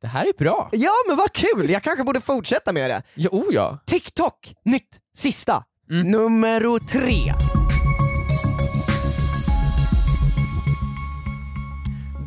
[0.00, 0.68] det här är bra.
[0.72, 3.02] Ja men vad kul, jag kanske borde fortsätta med det.
[3.14, 3.78] Ja, oh ja.
[3.86, 5.64] TikTok, nytt, sista.
[5.90, 6.10] Mm.
[6.10, 6.60] Nummer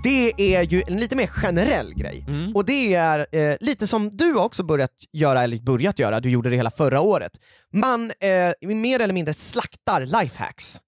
[0.03, 2.25] det är ju en lite mer generell grej.
[2.27, 2.55] Mm.
[2.55, 6.49] Och det är eh, lite som du också börjat göra, eller börjat göra, du gjorde
[6.49, 7.31] det hela förra året.
[7.73, 10.81] Man eh, mer eller mindre slaktar lifehacks.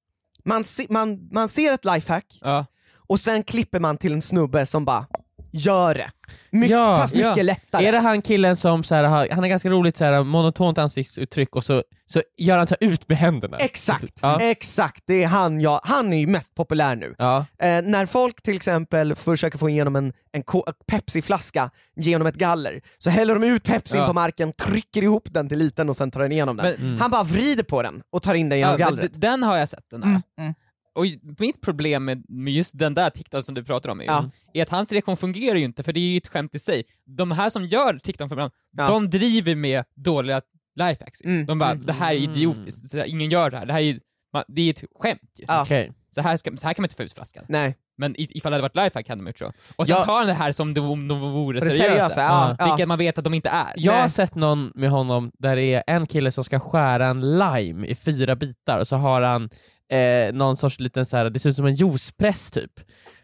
[0.45, 2.65] Man, se, man, man ser ett lifehack Ja.
[3.10, 5.06] Och sen klipper man till en snubbe som bara
[5.52, 6.12] gör det.
[6.52, 7.43] My, Ja, fast mycket ja.
[7.43, 7.86] lättare.
[7.88, 10.78] Är det han killen som så här, har, han har ganska roligt så här, monotont
[10.78, 13.58] ansiktsuttryck och så, så gör han så här ut med händerna?
[13.58, 14.41] Exakt, Ja.
[14.41, 15.04] exakt.
[15.08, 17.15] Det är han, jag, han är ju mest populär nu.
[17.17, 17.38] Ja.
[17.39, 20.43] Eh, när folk till exempel försöker få igenom en, en
[20.91, 24.08] Pepsi-flaska genom ett galler, så häller de ut Pepsin Ja.
[24.08, 26.76] på marken, trycker ihop den till liten och sen tar den igenom den.
[26.80, 29.12] Men- Han bara vrider på den och tar in den genom Ja, gallret.
[29.22, 30.08] den har jag sett, den där.
[30.08, 30.54] Mm, mm.
[30.99, 31.05] Och
[31.39, 34.29] mitt problem med, med just den där TikTok som du pratar om är, Ja.
[34.53, 36.83] är att hans reaktion fungerar ju inte, för det är ju ett skämt i sig.
[37.05, 38.88] De här som gör TikTok för varandra, Ja.
[38.88, 40.41] de driver med dåliga
[40.75, 41.21] lifehacks.
[41.21, 41.85] Mm, De bara, mm.
[41.85, 43.99] det här är idiotiskt, så här, ingen gör det här, det här är,
[44.33, 45.45] man, det är ett skämt ju.
[45.47, 45.62] Ja.
[45.62, 45.91] Okej.
[46.12, 47.45] Så, här ska, så här kan man inte få ut flaskan.
[47.49, 47.75] Nej.
[47.97, 49.51] Men i- ifall det hade varit lifehack hade de gjort så.
[49.75, 50.03] Och sen Ja.
[50.05, 51.83] tar han det här som om de vore seriösa.
[51.83, 52.65] seriösa, ja, ja.
[52.65, 53.73] Vilket man vet att de inte är.
[53.75, 54.09] Jag har Nej.
[54.09, 57.95] sett någon med honom där det är en kille som ska skära en lime i
[57.95, 59.49] fyra bitar och så har han
[59.91, 62.71] eh, någon sorts liten så här, det ser ut som en juicepress typ.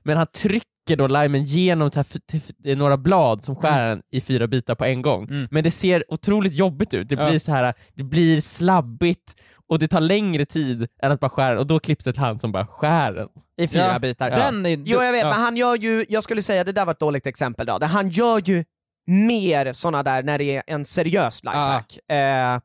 [0.03, 4.47] Men han trycker då limen genom så här, några blad som skär den i fyra
[4.47, 5.23] bitar på en gång.
[5.23, 5.47] Mm.
[5.51, 7.29] Men det ser otroligt jobbigt ut, det Ja.
[7.29, 9.35] blir så här, det blir slabbigt
[9.67, 12.21] och det tar längre tid än att bara skära den, och då klipps det till
[12.21, 13.27] han som bara skär den.
[13.57, 14.29] I fyra Ja, bitar.
[14.29, 15.29] Den är, Jo jag vet, ja.
[15.29, 18.09] men han gör ju, jag skulle säga det där var ett dåligt exempel då, han
[18.09, 18.63] gör ju
[19.07, 21.97] mer såna där när det är en seriös lifehack.
[22.11, 22.59] Eh,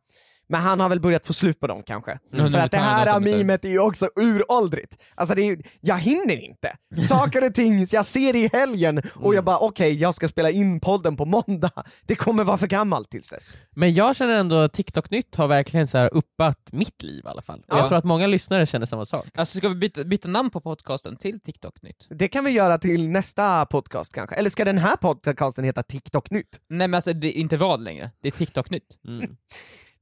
[0.51, 2.19] men han har väl börjat få slut på dem kanske.
[2.33, 2.53] Mm.
[2.53, 5.03] För att det här mimet är ju också uråldrigt.
[5.15, 6.77] Alltså det är, jag hinner inte.
[7.09, 9.35] Saker och ting, jag ser det i helgen och Mm.
[9.35, 11.71] jag bara okej, jag ska spela in podden på måndag.
[12.07, 13.57] Det kommer vara för gammalt tills dess.
[13.71, 17.43] Men jag känner ändå att TikTok-nytt har verkligen så här uppat mitt liv i alla
[17.43, 17.65] fall.
[17.69, 17.77] Ja.
[17.79, 19.27] Jag tror att många lyssnare känner samma sak.
[19.35, 22.07] Alltså ska vi byta, byta namn på podcasten till TikTok-nytt?
[22.11, 24.37] Det kan vi göra till nästa podcast kanske.
[24.37, 26.61] Eller ska den här podcasten heta TikTok-nytt?
[26.69, 28.99] Nej men alltså det är inte vad längre, det är TikTok-nytt.
[29.09, 29.37] Mm.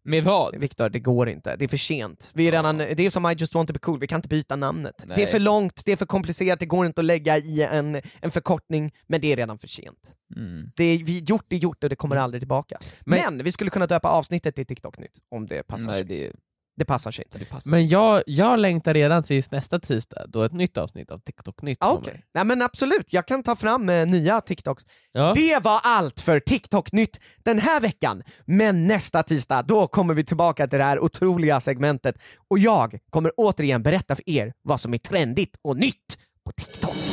[0.08, 0.56] Med vad?
[0.56, 1.56] Viktor, det går inte.
[1.56, 2.30] Det är för sent.
[2.34, 4.28] Vi är redan, det är som I just want to be cool, vi kan inte
[4.28, 5.04] byta namnet.
[5.06, 5.16] Nej.
[5.16, 8.00] Det är för långt, det är för komplicerat, det går inte att lägga i en,
[8.20, 10.14] en förkortning, men det är redan för sent.
[10.36, 10.70] Mm.
[10.76, 12.78] Det är vi, gjort är gjort och det kommer aldrig tillbaka.
[13.00, 16.04] Men, Men- vi skulle kunna döpa avsnittet till TikTok-nytt, om det passar Nej sig.
[16.04, 16.32] det,
[16.78, 17.38] Det passar sig inte.
[17.38, 17.70] det passar.
[17.70, 21.92] Men jag, jag längtar redan tills nästa tisdag då ett nytt avsnitt av TikTok-nytt Ah.
[21.92, 24.84] Okej, nej men absolut, jag kan ta fram eh, nya TikToks.
[25.12, 25.32] Ja.
[25.34, 30.66] Det var allt för TikTok-nytt den här veckan, men nästa tisdag då kommer vi tillbaka
[30.66, 34.98] till det här otroliga segmentet och jag kommer återigen berätta för er vad som är
[34.98, 37.07] trendigt och nytt på TikTok.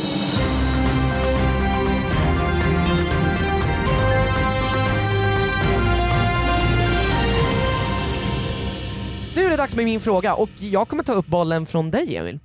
[9.66, 12.40] Dags med min fråga och jag kommer ta upp bollen från dig Emil.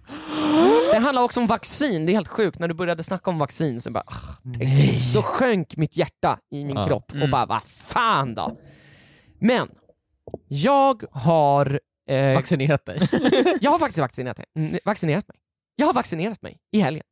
[0.92, 3.80] Det handlar också om vaccin, det är helt sjukt, när du började snacka om vaccin
[3.80, 6.87] så bara, ah, tänk, då sjönk mitt hjärta i min Ja.
[6.87, 7.30] kropp och Mm.
[7.30, 8.56] bara vad fan då?
[9.40, 9.68] Men,
[10.48, 13.09] jag har, eh, Vaccinerat dig.
[13.61, 14.80] jag har faktiskt vaccinerat mig.
[14.85, 15.37] Vaccinerat mig.
[15.76, 17.04] Jag har vaccinerat mig i helgen.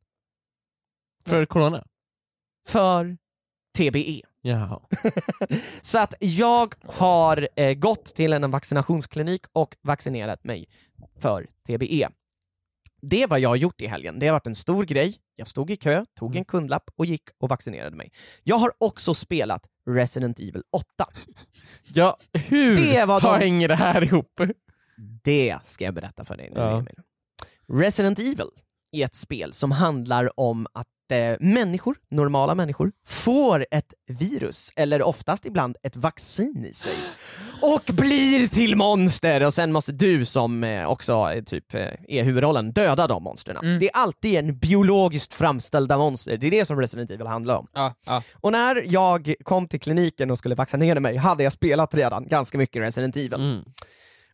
[1.25, 1.83] För corona?
[2.67, 3.17] För
[3.77, 4.21] TBE.
[4.41, 4.79] Jaha.
[5.81, 10.65] Så att jag har eh, gått till en vaccinationsklinik och vaccinerat mig
[11.19, 12.09] för TBE.
[13.01, 14.19] Det är vad jag har gjort i helgen.
[14.19, 15.15] Det har varit en stor grej.
[15.35, 18.11] Jag stod i kö, tog en kundlapp och gick och vaccinerade mig.
[18.43, 20.85] Jag har också spelat Resident Evil 8.
[21.93, 24.41] Ja, hur Det var de- hänger det här ihop?
[25.23, 26.77] Det ska jag berätta för dig nu Ja.
[26.79, 26.95] Emil.
[27.73, 28.49] Resident Evil
[28.91, 35.01] är ett spel som handlar om att eh, människor, normala människor, får ett virus, eller
[35.01, 36.95] oftast ibland ett vaccin i sig
[37.61, 42.23] och blir till monster och sen måste du som eh, också eh, typ eh, är
[42.23, 43.57] huvudrollen döda de monstren.
[43.57, 43.79] Mm.
[43.79, 47.67] Det är alltid en biologiskt framställda monster, det är det som Resident Evil handlar om.
[47.73, 48.23] Ja, ja.
[48.33, 52.57] Och när jag kom till kliniken och skulle vaccinera mig hade jag spelat redan ganska
[52.57, 53.33] mycket Resident Evil.
[53.33, 53.63] Mm.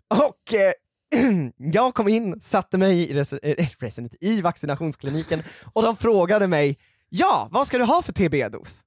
[0.09, 0.71] Och eh,
[1.58, 3.34] jag kom in, satte mig i, res-
[3.80, 6.78] Resident, i vaccinationskliniken och de frågade mig
[7.10, 8.82] Ja, vad ska du ha för TB-dos?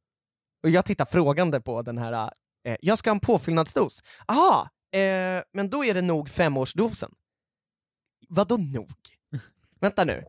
[0.62, 2.30] Och jag tittar frågande på den här,
[2.66, 4.02] eh, jag ska ha en påfyllnadsdos.
[4.26, 7.10] Aha, eh, men då är det nog femårsdosen.
[8.28, 8.90] Vadå nog?
[9.80, 10.24] Vänta nu.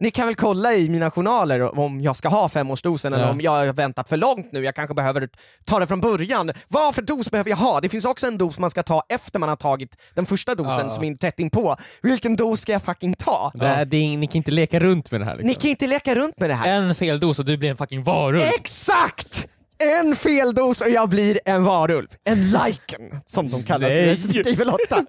[0.00, 3.30] Ni kan väl kolla i mina journaler om jag ska ha femårsdosen eller Ja.
[3.30, 5.28] om jag har väntat för långt nu, jag kanske behöver
[5.64, 6.52] ta det från början.
[6.68, 7.80] Vad för dos behöver jag ha?
[7.80, 10.84] Det finns också en dos man ska ta efter man har tagit den första dosen
[10.84, 10.90] Ja.
[10.90, 11.76] som är tätt inpå.
[12.02, 13.52] Vilken dos ska jag fucking ta?
[13.54, 15.48] Det, är- det är, ni kan inte leka runt med det här liksom.
[15.48, 16.68] Ni kan inte leka runt med det här.
[16.76, 18.42] En feldos och du blir en fucking varulv.
[18.42, 19.46] Exakt!
[19.78, 22.08] En feldos och jag blir en varulv.
[22.24, 24.06] En liken, som de kallas i Nej.
[24.06, 25.04] Resident Evil 8.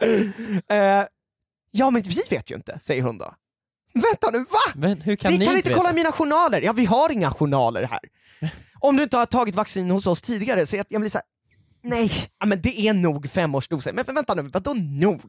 [0.69, 1.03] Eh,
[1.71, 3.33] ja men vi vet ju inte, säger hon då.
[3.95, 4.59] Vänta nu, va?
[4.75, 5.81] Men hur kan vi ni kan inte veta?
[5.81, 6.61] kolla mina journaler.
[6.61, 7.99] Ja, vi har inga journaler här.
[8.79, 11.25] Om du inte har tagit vaccin hos oss tidigare, så jag, jag blir såhär,
[11.83, 13.93] nej, ja, men det är nog femårsdoser.
[13.93, 15.21] Men vänta nu, vadå nog?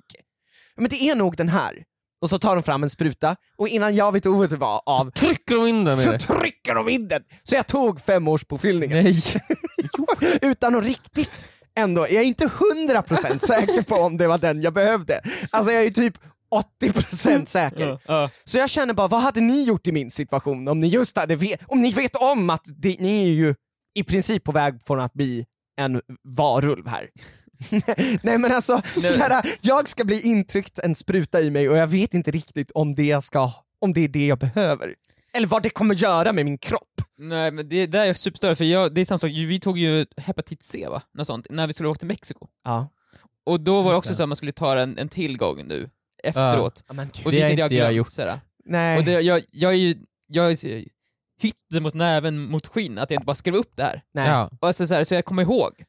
[0.75, 1.85] Ja, men det är nog den här.
[2.21, 5.55] Och så tar de fram en spruta, och innan jag vet ordet var av, Trycker
[5.55, 6.19] de in den så det?
[6.19, 7.23] trycker de in den!
[7.43, 9.05] Så jag tog femårspåfyllningen.
[9.05, 9.23] Nej.
[10.43, 11.31] utan att riktigt
[11.77, 15.21] ändå, jag är inte 100% säker på om det var den jag behövde.
[15.51, 16.19] Alltså jag är typ
[16.81, 17.99] 80% säker.
[18.07, 18.31] Ja.
[18.45, 21.37] Så jag känner bara, vad hade ni gjort i min situation om ni just hade
[21.37, 23.55] vet, om ni vet om att det, ni är ju
[23.95, 25.47] i princip på väg från att bli
[25.77, 27.09] en varulv här.
[28.23, 32.15] Nej men alltså, såhär, jag ska bli intryckt en spruta i mig och jag vet
[32.15, 34.95] inte riktigt om det, jag ska, om det är det jag behöver.
[35.33, 37.03] Eller vad det kommer göra med min kropp.
[37.19, 40.07] Nej men det där är superstörigt, för jag, det är samma sak, vi tog ju
[40.17, 41.03] hepatit C va?
[41.15, 42.49] Något sånt, när vi skulle åka till Mexiko.
[42.65, 42.89] Ja.
[43.47, 45.91] Och då var det också så att man skulle ta en, en tillgång nu,
[46.29, 46.85] efteråt.
[46.93, 48.11] men Och Det har inte jag glömt, gjort.
[48.11, 48.41] sådär.
[48.65, 48.99] Nej.
[48.99, 49.95] Och det, jag, jag är ju,
[50.27, 50.89] jag är så-
[51.41, 54.03] hytte mot näven mot skinn, att jag inte bara skrev upp det här.
[54.15, 54.29] Nej.
[54.29, 54.51] Ja.
[54.61, 55.85] Och alltså, så, här, så jag kommer ihåg.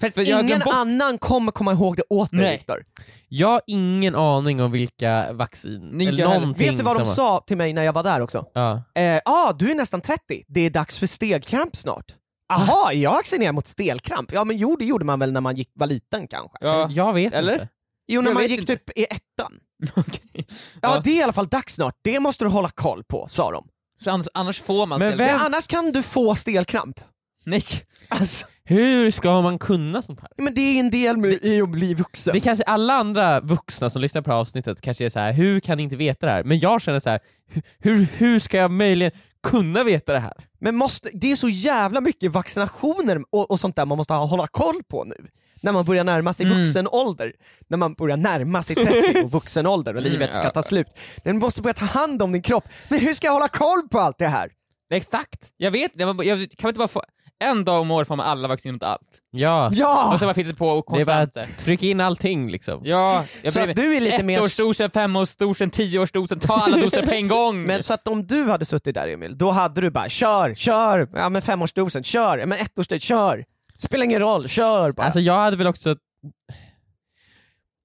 [0.00, 2.52] För, För jag ingen bort- annan kommer komma ihåg det åt dig.
[2.56, 2.84] Viktor.
[3.28, 7.06] Jag har ingen aning om vilka vaccin, Inte eller jag någonting Vet du vad de
[7.06, 8.46] som- sa till mig när jag var där också?
[8.54, 8.82] Ja.
[8.94, 12.14] Ja, ah, du är nästan 30, det är dags för stelkramp snart.
[12.52, 14.32] Aha, jag vaccinerad mot stelkramp?
[14.32, 16.58] Ja men jo, det gjorde man väl när man gick, var liten kanske?
[16.60, 17.52] Ja, Jag vet Eller?
[17.52, 17.68] inte.
[18.08, 18.76] Jo, när jag man gick inte.
[18.76, 19.52] typ i ettan.
[19.96, 20.20] okej.
[20.34, 20.44] Ja,
[20.82, 21.00] Ja.
[21.04, 23.68] det är i alla fall dags snart, det måste du hålla koll på, sa de.
[24.00, 27.00] Så annars, annars får man Men vem- annars kan du få stelkramp.
[27.46, 27.62] Nej!
[28.08, 30.30] Alltså, Hur ska man kunna sånt här?
[30.36, 32.32] men det är en del med, i att bli vuxen.
[32.32, 35.32] Det kanske alla andra vuxna som lyssnar på det här avsnittet kanske är så här:
[35.32, 36.44] hur kan ni inte veta det här?
[36.44, 37.20] Men jag känner så här:
[37.52, 40.32] hu- hur, hur ska jag möjligen kunna veta det här?
[40.60, 44.24] Men måste, det är så jävla mycket vaccinationer och, och sånt där man måste ha,
[44.26, 45.26] hålla koll på nu.
[45.64, 46.58] När man börjar närma sig Mm.
[46.60, 47.32] vuxen ålder,
[47.68, 50.86] när man börjar närma sig 30 och vuxen ålder och Mm, livet ska ta slut.
[51.24, 52.64] Men du måste börja ta hand om din kropp.
[52.88, 54.50] Men hur ska jag hålla koll på allt det här?
[54.94, 55.48] Exakt!
[55.56, 57.02] Jag vet jag, jag, kan inte bara få
[57.44, 59.18] en dag om året får man alla vacciner mot allt.
[59.30, 60.12] Ja, Ja!
[60.12, 61.58] Och så bara finns det på och det är bara konstant.
[61.58, 62.80] trycka in allting liksom.
[62.84, 64.38] Ja, jag Så att du är lite mer...
[64.38, 67.62] ettårsdosen, femårsdosen, tioårsdosen, ta alla doser på en gång!
[67.66, 71.08] Men så att om du hade suttit där Emil, då hade du bara kör, kör,
[71.14, 73.44] ja men femårsdosen, kör, ja, men ettårsdosen, kör.
[73.84, 75.02] Spelar ingen roll, kör bara.
[75.06, 75.96] Alltså jag hade väl också...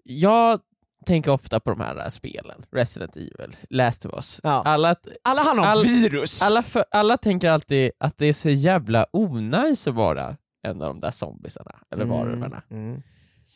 [0.03, 0.59] Jag
[1.05, 4.39] tänker ofta på de här äh, spelen, Resident Evil, Last of Us.
[4.43, 4.61] Ja.
[4.65, 6.41] Alla, alla handlar om all- virus.
[6.41, 10.87] alla, för, alla tänker alltid att det är så jävla onajs att vara en av
[10.87, 12.63] de där zombisarna, eller varulvarna.
[12.71, 13.01] Mm.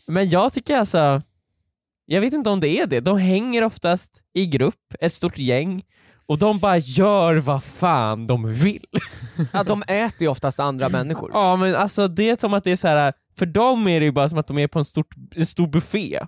[0.07, 1.21] Men jag tycker alltså,
[2.05, 5.83] jag vet inte om det är det, de hänger oftast i grupp, ett stort gäng,
[6.25, 8.85] och de bara gör vad fan de vill.
[9.53, 11.31] Ja, de äter ju oftast andra människor.
[11.33, 13.13] Ja men alltså det är som att det är så här.
[13.37, 15.67] för dem är det ju bara som att de är på en, stort, en stor
[15.67, 16.19] buffé.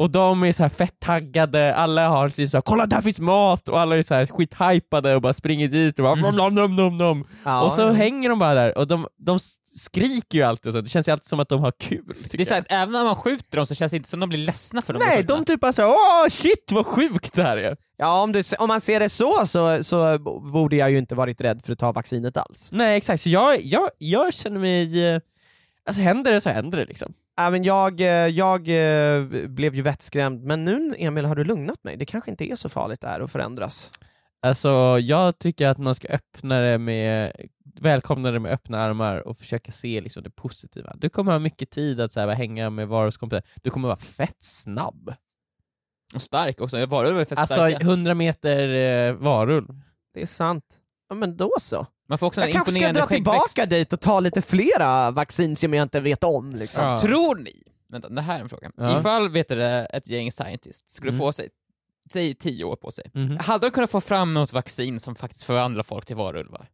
[0.00, 3.18] Och de är så här fett taggade, alla har liksom så här, kolla där finns
[3.20, 6.54] mat, och alla är så här skithypade och bara springer dit och bara nom, nom,
[6.54, 7.26] nom, nom, nom.
[7.44, 7.92] Ja, Och så ja.
[7.92, 9.38] hänger de bara där, och de, de
[9.76, 12.14] skriker ju alltid och så, det känns ju alltid som att de har kul.
[12.30, 14.28] det är så att även när man skjuter dem så känns det inte som de
[14.28, 15.02] blir ledsna för dem.
[15.06, 17.76] Nej, de typ bara såhär åh shit vad sjukt det här är.
[17.96, 20.18] Ja, om, du, om man ser det så, så så
[20.52, 22.68] borde jag ju inte varit rädd för att ta vaccinet alls.
[22.72, 25.20] Nej exakt, så jag, jag, jag känner mig, eh,
[25.86, 27.14] alltså händer det så händer det liksom.
[27.50, 31.96] Men jag, eh, jag eh, blev ju vettskrämd, men nu Emil har du lugnat mig.
[31.96, 33.90] Det kanske inte är så farligt det här att förändras.
[34.42, 37.32] Alltså jag tycker att man ska öppna det med,
[37.80, 40.94] välkomna det med öppna armar och försöka se liksom det positiva.
[40.96, 44.42] Du kommer ha mycket tid att så här, hänga med varuskompisar, du kommer vara fett
[44.44, 45.14] snabb.
[46.14, 47.78] Och stark också, varulvar är fett Alltså starka.
[47.80, 49.80] 100 meter eh, varulv.
[50.14, 50.64] Det är sant.
[51.08, 51.86] Ja, men då så.
[52.10, 53.08] Man får också en Jag kanske ska dra skäggväxt.
[53.54, 56.54] tillbaka dit och ta lite flera vaccin som jag inte vet om.
[56.54, 56.84] Liksom.
[56.84, 56.98] Ja.
[57.00, 58.98] Tror ni, vänta det här är en fråga, Ja.
[59.00, 61.18] ifall vet du, ett gäng scientists skulle Mm.
[61.20, 61.48] få sig,
[62.12, 63.36] säg tio år på sig, Mhm.
[63.40, 66.68] hade de kunnat få fram något vaccin som faktiskt förvandlar folk till varulvar?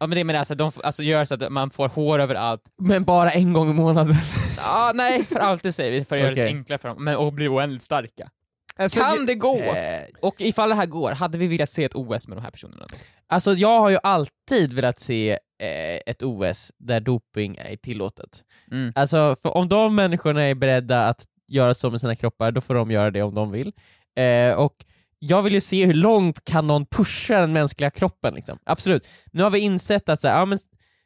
[0.00, 2.62] Ja men det menar alltså, de alltså gör så att man får hår överallt.
[2.82, 4.14] Men bara en gång i månaden.
[4.58, 7.32] Ja, nej, för alltid säger vi, för att göra det enklare för dem, men och
[7.32, 8.30] bli oändligt starka.
[8.78, 9.56] Alltså, Kan det gå?
[9.58, 12.50] Eh, Och ifall det här går, hade vi velat se ett OS med de här
[12.50, 12.96] personerna då?
[13.28, 15.30] Alltså jag har ju alltid velat se
[15.62, 18.42] eh, ett OS där doping är tillåtet.
[18.70, 18.92] Mm.
[18.96, 22.90] Alltså om de människorna är beredda att göra så med sina kroppar, då får de
[22.90, 23.72] göra det om de vill.
[24.16, 24.74] Eh, och
[25.18, 28.58] jag vill ju se hur långt kan någon pusha den mänskliga kroppen liksom.
[28.64, 29.08] Absolut.
[29.32, 30.58] Nu har vi insett att så här, ja, men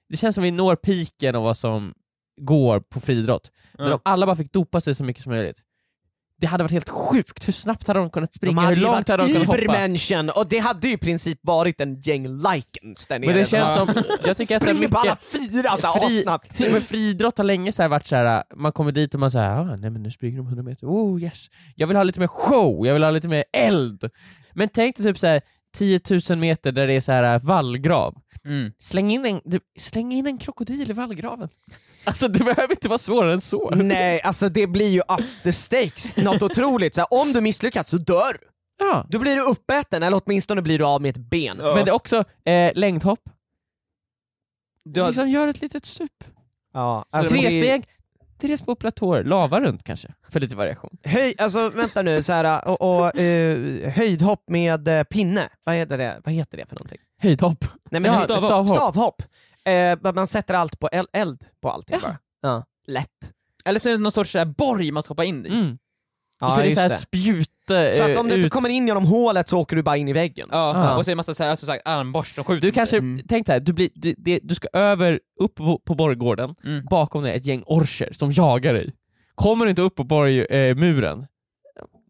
[0.08, 1.94] det känns som vi når piken av vad som
[2.40, 3.50] går på friidrott.
[3.78, 3.94] Men Ja.
[3.94, 5.58] om alla bara fick dopa sig så mycket som möjligt,
[6.40, 8.60] Det hade varit helt sjukt, hur snabbt hade de kunnat De springa?
[8.60, 9.60] hade hur långt hade de kunnat hoppa?
[9.60, 13.30] Übermenschen och det hade ju i princip varit en gäng likens där nere.
[13.30, 15.76] Men det känns De som, jag tycker att det är springer på alla mycket fyra
[15.76, 16.58] så här Fri- assnabbt.
[16.72, 18.42] men friidrott har länge så här varit så här.
[18.56, 21.22] man kommer dit och man säger ah, nej men nu springer de 100 meter, oh
[21.22, 21.46] yes.
[21.74, 24.10] Jag vill ha lite mer show, jag vill ha lite mer eld.
[24.52, 25.40] Men tänk dig typ så här
[25.74, 28.14] 10 000 meter där det är så här vallgrav.
[28.44, 28.72] Mm.
[28.78, 29.40] Släng in en,
[29.78, 31.48] släng in en krokodil i vallgraven.
[32.04, 33.70] Alltså det behöver inte vara svårare än så.
[33.70, 36.94] Nej, alltså det blir ju up the stakes, något otroligt.
[36.94, 38.46] Så här, om du misslyckas så dör du.
[38.86, 39.06] Ja.
[39.08, 41.56] Då blir du uppäten, eller åtminstone blir du av med ett ben.
[41.56, 43.20] Men det är också eh, längdhopp,
[44.84, 46.10] Du har, liksom gör ett litet stup.
[46.74, 47.84] Ja, Tre alltså, det är- steg,
[48.40, 50.96] tre små platåer, lava runt kanske, för lite variation.
[51.04, 55.98] Höj, alltså vänta nu, så här, och, och eh, höjdhopp med eh, pinne, vad heter,
[55.98, 56.20] det?
[56.24, 56.98] vad heter det för någonting?
[57.18, 57.64] Höjdhopp.
[57.90, 58.68] Nej, men Ja, stavhopp.
[58.76, 59.22] stavhopp.
[59.70, 62.08] Eh, man sätter allt på eld, eld på allting Ja.
[62.08, 62.18] bara.
[62.42, 63.08] Ja, lätt.
[63.64, 65.48] eller så är det någon sorts så här borg man ska hoppa in i.
[65.48, 65.78] Mm.
[66.40, 66.94] Ja, och så är det så här det.
[66.96, 69.96] spjute Så att om du eh, inte kommer in genom hålet så åker du bara
[69.96, 70.48] in i väggen.
[70.52, 70.96] Ja, Ja.
[70.96, 72.66] och så är det massa så här, alltså, så här, armborst som skjuter.
[72.66, 73.20] Du kanske, Mm.
[73.28, 76.84] tänk så här, du, blir, du, det, du ska över, upp på, på borggården, Mm.
[76.90, 78.92] bakom dig ett gäng orcher som jagar dig.
[79.34, 81.26] Kommer du inte upp på borgmuren, eh, muren,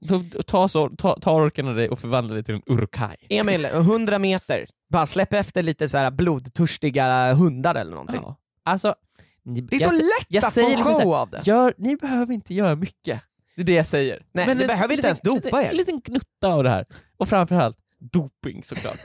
[0.01, 3.17] då, tar, så, ta, tar orkarna dig och förvandlar dig till en urkai.
[3.29, 8.21] Emil, 100 meter, bara släpp efter lite så här blodtörstiga hundar eller någonting.
[8.23, 8.37] Ja.
[8.65, 8.95] Alltså,
[9.45, 11.47] ni, Det är jag, så lätt jag att säger få liksom show här, av det.
[11.47, 13.23] gör, ni behöver inte göra mycket.
[13.57, 14.23] Det är det jag säger.
[14.33, 15.71] Nej, ni en behöver inte ens dopa liten, er.
[15.71, 16.87] En liten gnutta av det här.
[17.17, 18.99] Och framförallt, doping såklart.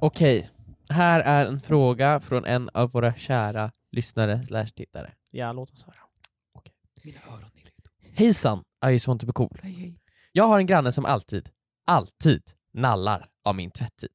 [0.00, 0.50] Okej,
[0.92, 5.12] här är en fråga från en av våra kära lyssnare slash tittare.
[5.30, 5.96] Ja, låt oss höra.
[8.14, 9.60] Hejsan, I just want to be cool.
[10.32, 11.48] Jag har en granne som alltid,
[11.86, 12.42] alltid
[12.74, 14.10] nallar av min tvättid.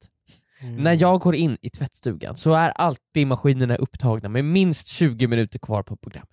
[0.60, 0.84] Mm.
[0.84, 5.60] När jag går in i tvättstugan så är alltid maskinerna upptagna med minst 20 minuter
[5.60, 6.30] kvar på programmet.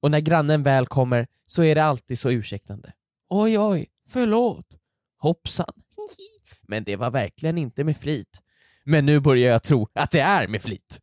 [0.00, 2.92] Och när grannen väl kommer så är det alltid så ursäktande.
[3.28, 4.78] Oj oj, förlåt.
[5.18, 5.72] Hoppsan.
[6.68, 8.42] Men det var verkligen inte med flit.
[8.88, 10.98] Men nu börjar jag tro att det är med flit.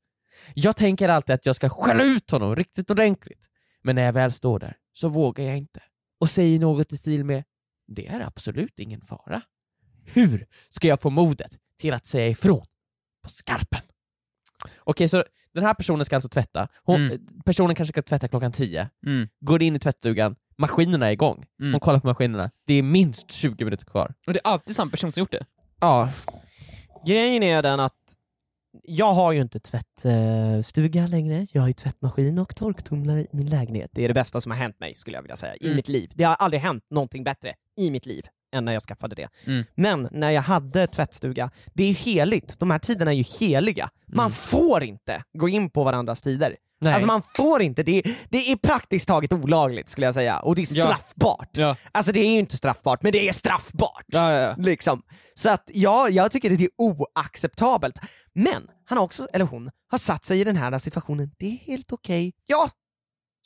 [0.54, 3.46] Jag tänker alltid att jag ska skälla ut honom riktigt ordentligt.
[3.84, 5.82] Men när jag väl står där så vågar jag inte.
[6.20, 7.44] Och säger något i stil med
[7.88, 9.42] Det är absolut ingen fara.
[10.06, 12.66] Hur ska jag få modet till att säga ifrån
[13.24, 13.82] på skarpen?
[14.80, 15.24] Okej, så
[15.54, 16.68] den här personen ska alltså tvätta.
[16.84, 17.20] Hon, Mm.
[17.46, 19.28] Personen kanske ska tvätta klockan 10, Mm.
[19.40, 21.46] går in i tvättstugan, maskinerna är igång.
[21.60, 21.72] Mm.
[21.74, 24.14] Hon kollar på maskinerna, det är minst 20 minuter kvar.
[24.28, 25.46] Och det är alltid samma person som gjort det.
[25.80, 26.10] Ja,
[27.06, 27.94] Grejen är den att
[28.84, 33.90] jag har ju inte tvättstuga längre, jag har ju tvättmaskin och torktumlare i min lägenhet.
[33.94, 35.76] Det är det bästa som har hänt mig skulle jag vilja säga, i Mm.
[35.76, 36.12] mitt liv.
[36.16, 38.26] Det har aldrig hänt någonting bättre i mitt liv
[38.56, 39.28] än när jag skaffade det.
[39.48, 39.64] Mm.
[39.76, 43.90] Men när jag hade tvättstuga, det är ju heligt, de här tiderna är ju heliga.
[44.08, 46.56] Man får inte gå in på varandras tider.
[46.82, 46.94] Nej.
[46.94, 50.56] Alltså man får inte, det är, det är praktiskt taget olagligt skulle jag säga, och
[50.56, 50.86] det är Ja.
[50.86, 51.50] straffbart.
[51.58, 51.76] Ja.
[51.92, 54.04] Alltså det är ju inte straffbart, men det är straffbart.
[54.08, 54.56] Ja, ja, ja.
[54.58, 55.02] Liksom.
[55.34, 58.00] Så att ja, jag tycker det är oacceptabelt.
[58.34, 61.58] Men han har också, eller hon, har satt sig i den här situationen, det är
[61.58, 62.34] helt okej.
[62.46, 62.70] Ja,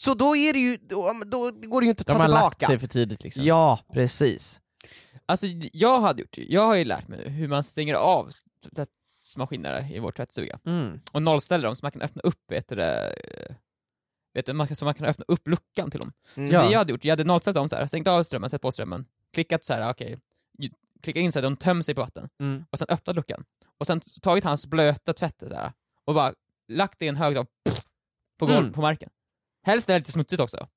[0.02, 2.28] så då är det ju, då, då går det ju inte att De ta har
[2.28, 2.66] lagt tillbaka.
[2.68, 3.44] sig för tidigt liksom.
[3.44, 4.60] Ja, precis.
[5.26, 6.46] Alltså jag hade gjort det.
[6.50, 8.30] Jag har ju lärt mig hur man stänger av
[9.34, 10.60] tvättmaskinerna i vår tvättstuga.
[10.66, 11.00] Mm.
[11.12, 13.56] Och nollställer dem så man kan öppna upp, vet du det, eh,
[14.34, 16.12] vet du, man kan, så man kan öppna upp luckan till dem.
[16.38, 16.52] Mm.
[16.52, 16.62] Ja.
[16.64, 18.72] Det jag hade gjort, jag hade nollställt dem så här, stängt av strömmen, satt på
[18.72, 20.20] strömmen, klickat så här, okej,
[20.58, 20.70] ju-
[21.04, 22.66] klickat in så att de tömmer sig på vatten, Mm.
[22.70, 23.44] och sen öppnat luckan.
[23.78, 25.72] Och sen tagit hans blöta tvätt så här,
[26.06, 26.34] och bara
[26.68, 27.46] lagt det i en hög då,
[28.40, 28.74] på, golv, Mm.
[28.74, 29.10] på marken.
[29.64, 30.68] Helst är det lite smutsigt också.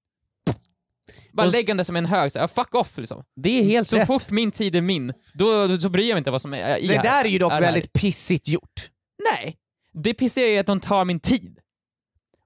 [1.33, 3.25] Bara Och lägga den som en hög, så här, fuck off liksom.
[3.37, 4.07] Det är helt Så rätt.
[4.07, 6.77] fort min tid är min, då, då så bryr jag mig inte vad som är
[6.79, 7.63] i Det här- där är ju dock är här.
[7.63, 8.91] väldigt pissigt gjort.
[9.33, 9.57] Nej!
[9.95, 11.59] Det pissiga är att de tar min tid.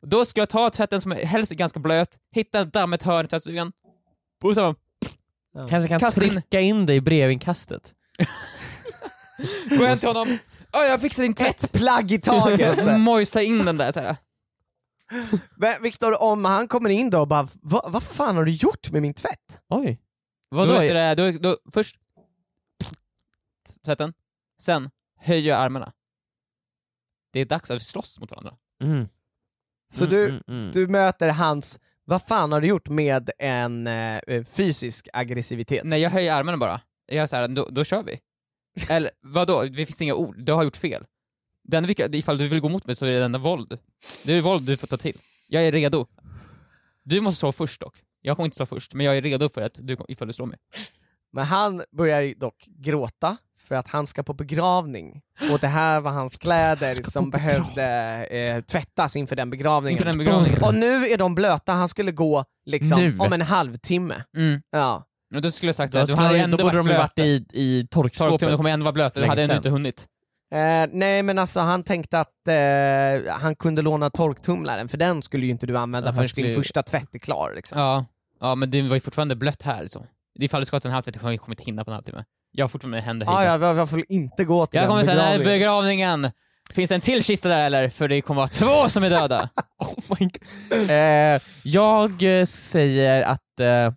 [0.07, 3.25] Då skulle jag ta tvätten som är helst är ganska blöt, hitta ett dammigt hörn
[3.25, 3.73] i tvättstugan,
[4.45, 4.75] och så
[5.69, 7.93] Kanske kan Kasta in- trycka in dig i brevinkastet.
[9.79, 10.39] gå hem till honom,
[10.73, 11.65] Åh, jag fixar din tvätt!
[11.65, 12.99] Ett plagg i taget.
[13.01, 14.17] Mojsa in den där såhär.
[15.81, 19.03] Viktor, om han kommer in då och bara "Va- vad fan har du gjort med
[19.03, 19.61] min tvätt?
[19.69, 20.01] Oj.
[20.51, 20.73] Då, Vadå?
[20.81, 21.97] du det, då, då, först
[23.85, 24.15] tvätten,
[24.61, 24.91] sen
[25.21, 25.93] höjer jag armarna.
[27.33, 28.57] Det är dags att slåss mot varandra.
[28.83, 29.09] Mm.
[29.93, 30.71] Så Mm, du, mm, mm.
[30.73, 35.83] du möter hans, vad fan har du gjort med en eh, fysisk aggressivitet?
[35.85, 36.81] Nej, jag höjer armarna bara.
[37.07, 38.21] Jag gör såhär, då, då kör vi.
[38.89, 41.07] Eller vadå, det finns inga ord, du har gjort fel.
[41.69, 43.79] Det enda ifall du vill gå mot mig så är det enda våld.
[44.25, 45.17] Det är våld du får ta till.
[45.49, 46.07] Jag är redo.
[47.03, 47.95] Du måste slå först dock.
[48.23, 50.47] Jag kommer inte slå först, men jag är redo för att du, ifall du slår
[50.47, 50.59] mig.
[51.33, 56.11] Men han börjar dock gråta för att han ska på begravning och det här var
[56.11, 57.85] hans kläder som behövde
[58.27, 59.93] eh, tvättas inför den begravningen.
[59.93, 60.63] Inför den begravningen.
[60.63, 63.19] Och nu är de blöta, han skulle gå liksom Nu?
[63.19, 64.25] om en halvtimme.
[64.37, 64.61] Mm.
[64.71, 65.05] Ja.
[65.35, 67.87] Och då skulle jag sagt att du hade ändå då borde de varit i, i
[67.91, 68.31] torkskåpet.
[68.31, 70.09] Torktummen, de kommer ändå vara blöta, du hade ändå inte hunnit.
[70.53, 75.47] Eh, nej men alltså han tänkte att eh, han kunde låna torktumlaren för den skulle
[75.47, 77.53] ju inte du använda Ja, förrän skulle din första tvätt är klar.
[77.57, 77.79] Liksom.
[77.79, 78.05] Ja.
[78.41, 80.07] ja, men det var ju fortfarande blött här liksom.
[80.39, 82.25] Ifall du ska till en halvtimme, jag kommer inte hinna på en halvtimme.
[82.53, 85.05] Jag har fortfarande händer Ah, ja, jag, jag får inte gå till Jag den kommer
[85.05, 85.59] säga, nej, begravningen.
[86.23, 86.33] begravningen,
[86.73, 87.89] finns det en till kista där eller?
[87.89, 89.49] För det kommer vara två som är döda.
[89.79, 90.91] Oh my God.
[90.91, 93.93] Eh, jag eh, säger att eh,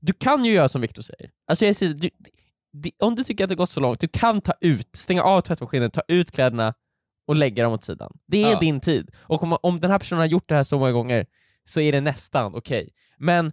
[0.00, 1.30] du kan ju göra som Viktor säger.
[1.48, 2.10] Alltså jag säger, du,
[2.98, 5.90] om du tycker att det gått så långt, du kan ta ut, stänga av tvättmaskinen,
[5.90, 6.74] ta ut kläderna
[7.26, 8.12] och lägga dem åt sidan.
[8.26, 8.58] Det är Ja.
[8.58, 9.10] din tid.
[9.20, 11.26] Och om, om den här personen har gjort det här så många gånger
[11.64, 12.90] så är det nästan okej.
[13.18, 13.52] Men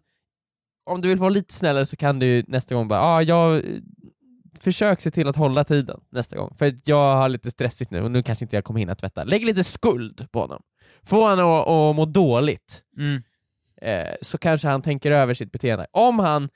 [0.86, 3.62] om du vill vara lite snällare så kan du nästa gång bara, ah, jag eh,
[4.60, 8.12] försök se till att hålla tiden nästa gång, för jag har lite stressigt nu och
[8.12, 9.24] nu kanske inte jag kommer hinna tvätta.
[9.24, 10.62] Lägg lite skuld på honom.
[11.04, 13.22] Få honom att, att må dåligt, Mm.
[13.82, 15.88] eh, så kanske han tänker över sitt beteende.
[15.92, 16.50] Om han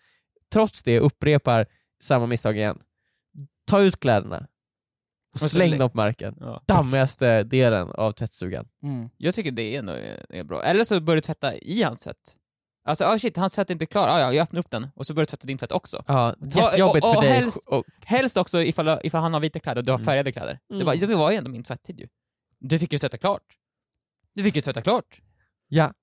[0.54, 1.66] trots det upprepar
[2.04, 2.80] samma misstag igen,
[3.68, 4.48] ta ut kläderna
[5.34, 6.36] och så släng lä- dem på marken.
[6.40, 6.64] Ja.
[6.68, 8.68] Dammigaste delen av tvättstugan.
[8.84, 9.10] Mm.
[9.18, 9.96] Jag tycker det är, nog,
[10.30, 10.64] är bra.
[10.64, 12.36] Eller så börjar du tvätta i hans tvätt.
[12.88, 14.08] Alltså, ah shit, hans tvätt är inte klar.
[14.08, 16.04] Ah, ja, jag öppnar upp den och så börjar du tvätta din tvätt också.
[16.08, 17.32] Ja, jättejobbigt och- för och dig.
[17.34, 20.06] helst- Och, Helst också ifall, ifall han har vita kläder och du har Mm.
[20.06, 20.60] färgade kläder.
[20.70, 20.86] Det, Mm.
[20.86, 22.08] bara, det var ju ändå min tvätttid ju.
[22.60, 23.44] Du fick ju tvätta klart.
[24.34, 25.22] Du fick ju tvätta klart.
[25.68, 25.94] ja.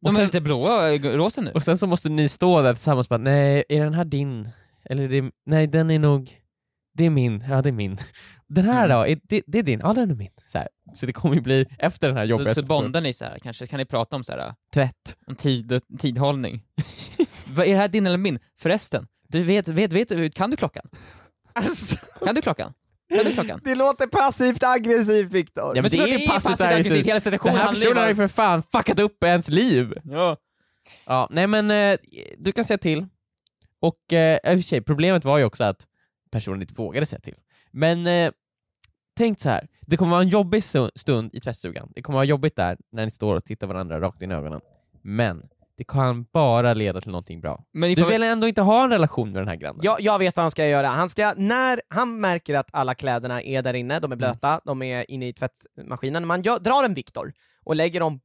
[0.00, 1.52] De Och är sen, lite blåa, äh, rosa nu.
[1.52, 4.48] och sen så måste ni stå där tillsammans och bara, nej, är den här din?
[4.90, 6.36] Eller det, nej, den är nog,
[6.94, 7.98] det är min, ja det är min.
[8.48, 8.96] Den här Mm.
[8.98, 9.80] då, är det, det är din?
[9.82, 10.30] Ja den är min.
[10.46, 10.68] Så, här.
[10.94, 13.38] så det kommer ju bli, efter den här jobbiga Så, så bondar ni så här,
[13.38, 15.16] kanske kan ni prata om så här, tvätt.
[15.26, 16.62] om tid, tidhållning.
[17.56, 18.38] Är det här din eller min?
[18.58, 20.88] Förresten, du vet, vet, vet, kan du klockan?
[21.52, 22.72] Alltså, Kan du klockan?
[23.14, 23.60] Kan du klockan?
[23.64, 25.72] det låter passivt aggressivt Viktor.
[25.76, 27.80] Ja, men det tror är det är passivt passivt aggressivt, hela Den situationen här handlar
[27.82, 29.92] ju personen har ju för fan fuckat upp ens liv.
[30.04, 30.36] Ja.
[31.06, 31.98] Ja, nej men eh,
[32.38, 33.06] du kan säga till.
[33.80, 35.86] Och eh, i och för sig, problemet var ju också att
[36.30, 37.36] personen inte vågade säga till.
[37.70, 38.30] Men eh,
[39.16, 39.68] tänk så här.
[39.86, 41.92] det kommer vara en jobbig stu- stund i tvättstugan.
[41.94, 44.60] Det kommer vara jobbigt där när ni står och tittar varandra rakt in i ögonen.
[45.02, 45.42] Men
[45.78, 47.64] det kan bara leda till någonting bra.
[47.72, 49.80] Men Du vill ändå inte ha en relation med den här grannen?
[49.82, 50.86] Jag, jag vet vad han ska göra.
[50.88, 54.82] Han ska, när han märker att alla kläderna är där inne, de är blöta, de
[54.82, 57.32] är inne i tvättmaskinen, man gör, drar en Viktor
[57.64, 58.20] och lägger dem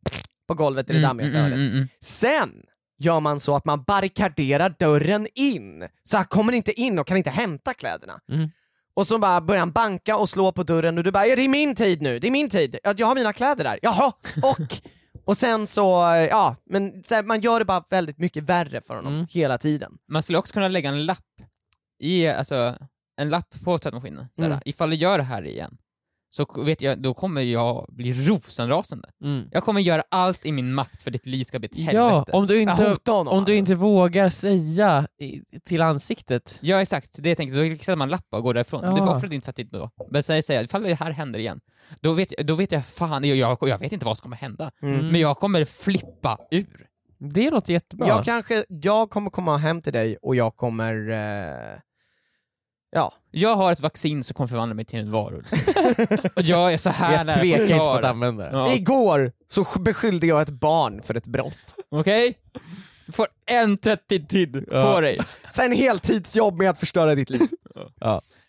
[0.47, 1.65] på golvet i det Mm, dammigaste mm, hörnet.
[1.65, 1.87] mm, mm.
[1.99, 2.63] Sen
[3.01, 7.17] gör man så att man barrikaderar dörren in, så han kommer inte in och kan
[7.17, 8.19] inte hämta kläderna.
[8.31, 8.49] Mm.
[8.93, 11.41] Och så bara börjar han banka och slå på dörren och du bara ja, det
[11.41, 14.13] är min tid nu, det är min tid, Ja, jag har mina kläder där, jaha,
[14.43, 14.81] och
[15.25, 15.81] och sen så,
[16.29, 19.27] ja, men så här, man gör det bara väldigt mycket värre för honom Mm.
[19.29, 19.91] hela tiden.
[20.07, 21.19] Man skulle också kunna lägga en lapp
[22.03, 22.75] i, alltså,
[23.21, 24.27] en lapp på tvättmaskinen.
[24.35, 24.61] Såhär, Mm.
[24.65, 25.77] Ifall du gör det här igen,
[26.33, 29.09] så vet jag, då kommer jag bli rosenrasande.
[29.23, 29.47] Mm.
[29.51, 32.09] Jag kommer göra allt i min makt för att ditt liv ska bli ett Ja,
[32.09, 32.31] helvete.
[32.31, 33.51] om du Jag inte, honom om du alltså.
[33.53, 36.57] inte vågar säga i, till ansiktet.
[36.61, 38.83] Ja exakt, det jag tänkte, då sätter man en lapp och går därifrån.
[38.83, 38.91] Ja.
[38.91, 39.89] Du får offra din tvättid då.
[40.11, 41.59] Men säg, säg, ifall det här händer igen,
[42.01, 44.71] då vet, då vet jag fan, jag, jag, jag vet inte vad som kommer hända.
[44.81, 45.07] Mm.
[45.07, 46.87] Men jag kommer flippa ur.
[47.19, 48.07] Det låter jättebra.
[48.07, 51.79] Jag kanske, jag kommer komma hem till dig och jag kommer, eh,
[52.91, 55.45] ja, Jag har ett vaccin som kommer förvandla mig till en varulv.
[56.35, 57.99] och jag är så här jag nära tvekar inte på klar.
[57.99, 58.57] att använda det.
[58.57, 58.73] Ja.
[58.73, 61.75] igår så beskyllde jag ett barn för ett brott.
[61.89, 62.37] Okej?
[63.05, 64.93] Du får en tvättid Ja.
[64.93, 65.17] på dig.
[65.49, 67.41] Sen heltidsjobb med att förstöra ditt liv.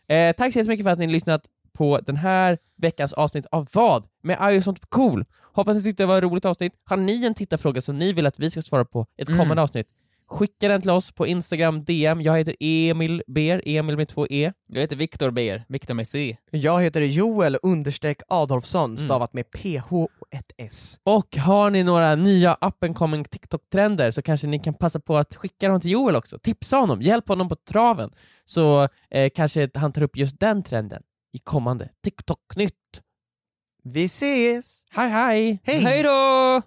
[0.08, 3.68] Eh, tack så jättemycket för att ni har lyssnat på den här veckans avsnitt av
[3.72, 4.06] Vad?
[4.22, 5.24] Med Ayo sånt cool.
[5.54, 6.72] Hoppas ni tyckte det var ett roligt avsnitt.
[6.84, 9.38] Har ni en tittarfråga som ni vill att vi ska svara på ett Mm.
[9.40, 9.86] kommande avsnitt?
[10.26, 12.20] Skicka den till oss på Instagram DM.
[12.20, 14.52] Jag heter Emil Ber, Emil med två E.
[14.68, 16.36] Jag heter Viktor Beer, Viktor med C.
[16.50, 18.96] Jag heter Joel understreck Adolfsson, Mm.
[18.96, 21.00] stavat med PH och ett S.
[21.02, 25.16] Och har ni några nya up and coming TikTok-trender så kanske ni kan passa på
[25.16, 26.38] att skicka dem till Joel också.
[26.38, 28.10] Tipsa honom, hjälp honom på traven.
[28.44, 31.02] Så eh, kanske han tar upp just den trenden
[31.32, 32.74] i kommande TikTok-nytt.
[33.84, 34.84] Vi ses!
[34.90, 35.58] Hej hej!
[35.64, 35.80] Hej!
[35.84, 36.62] Hej då!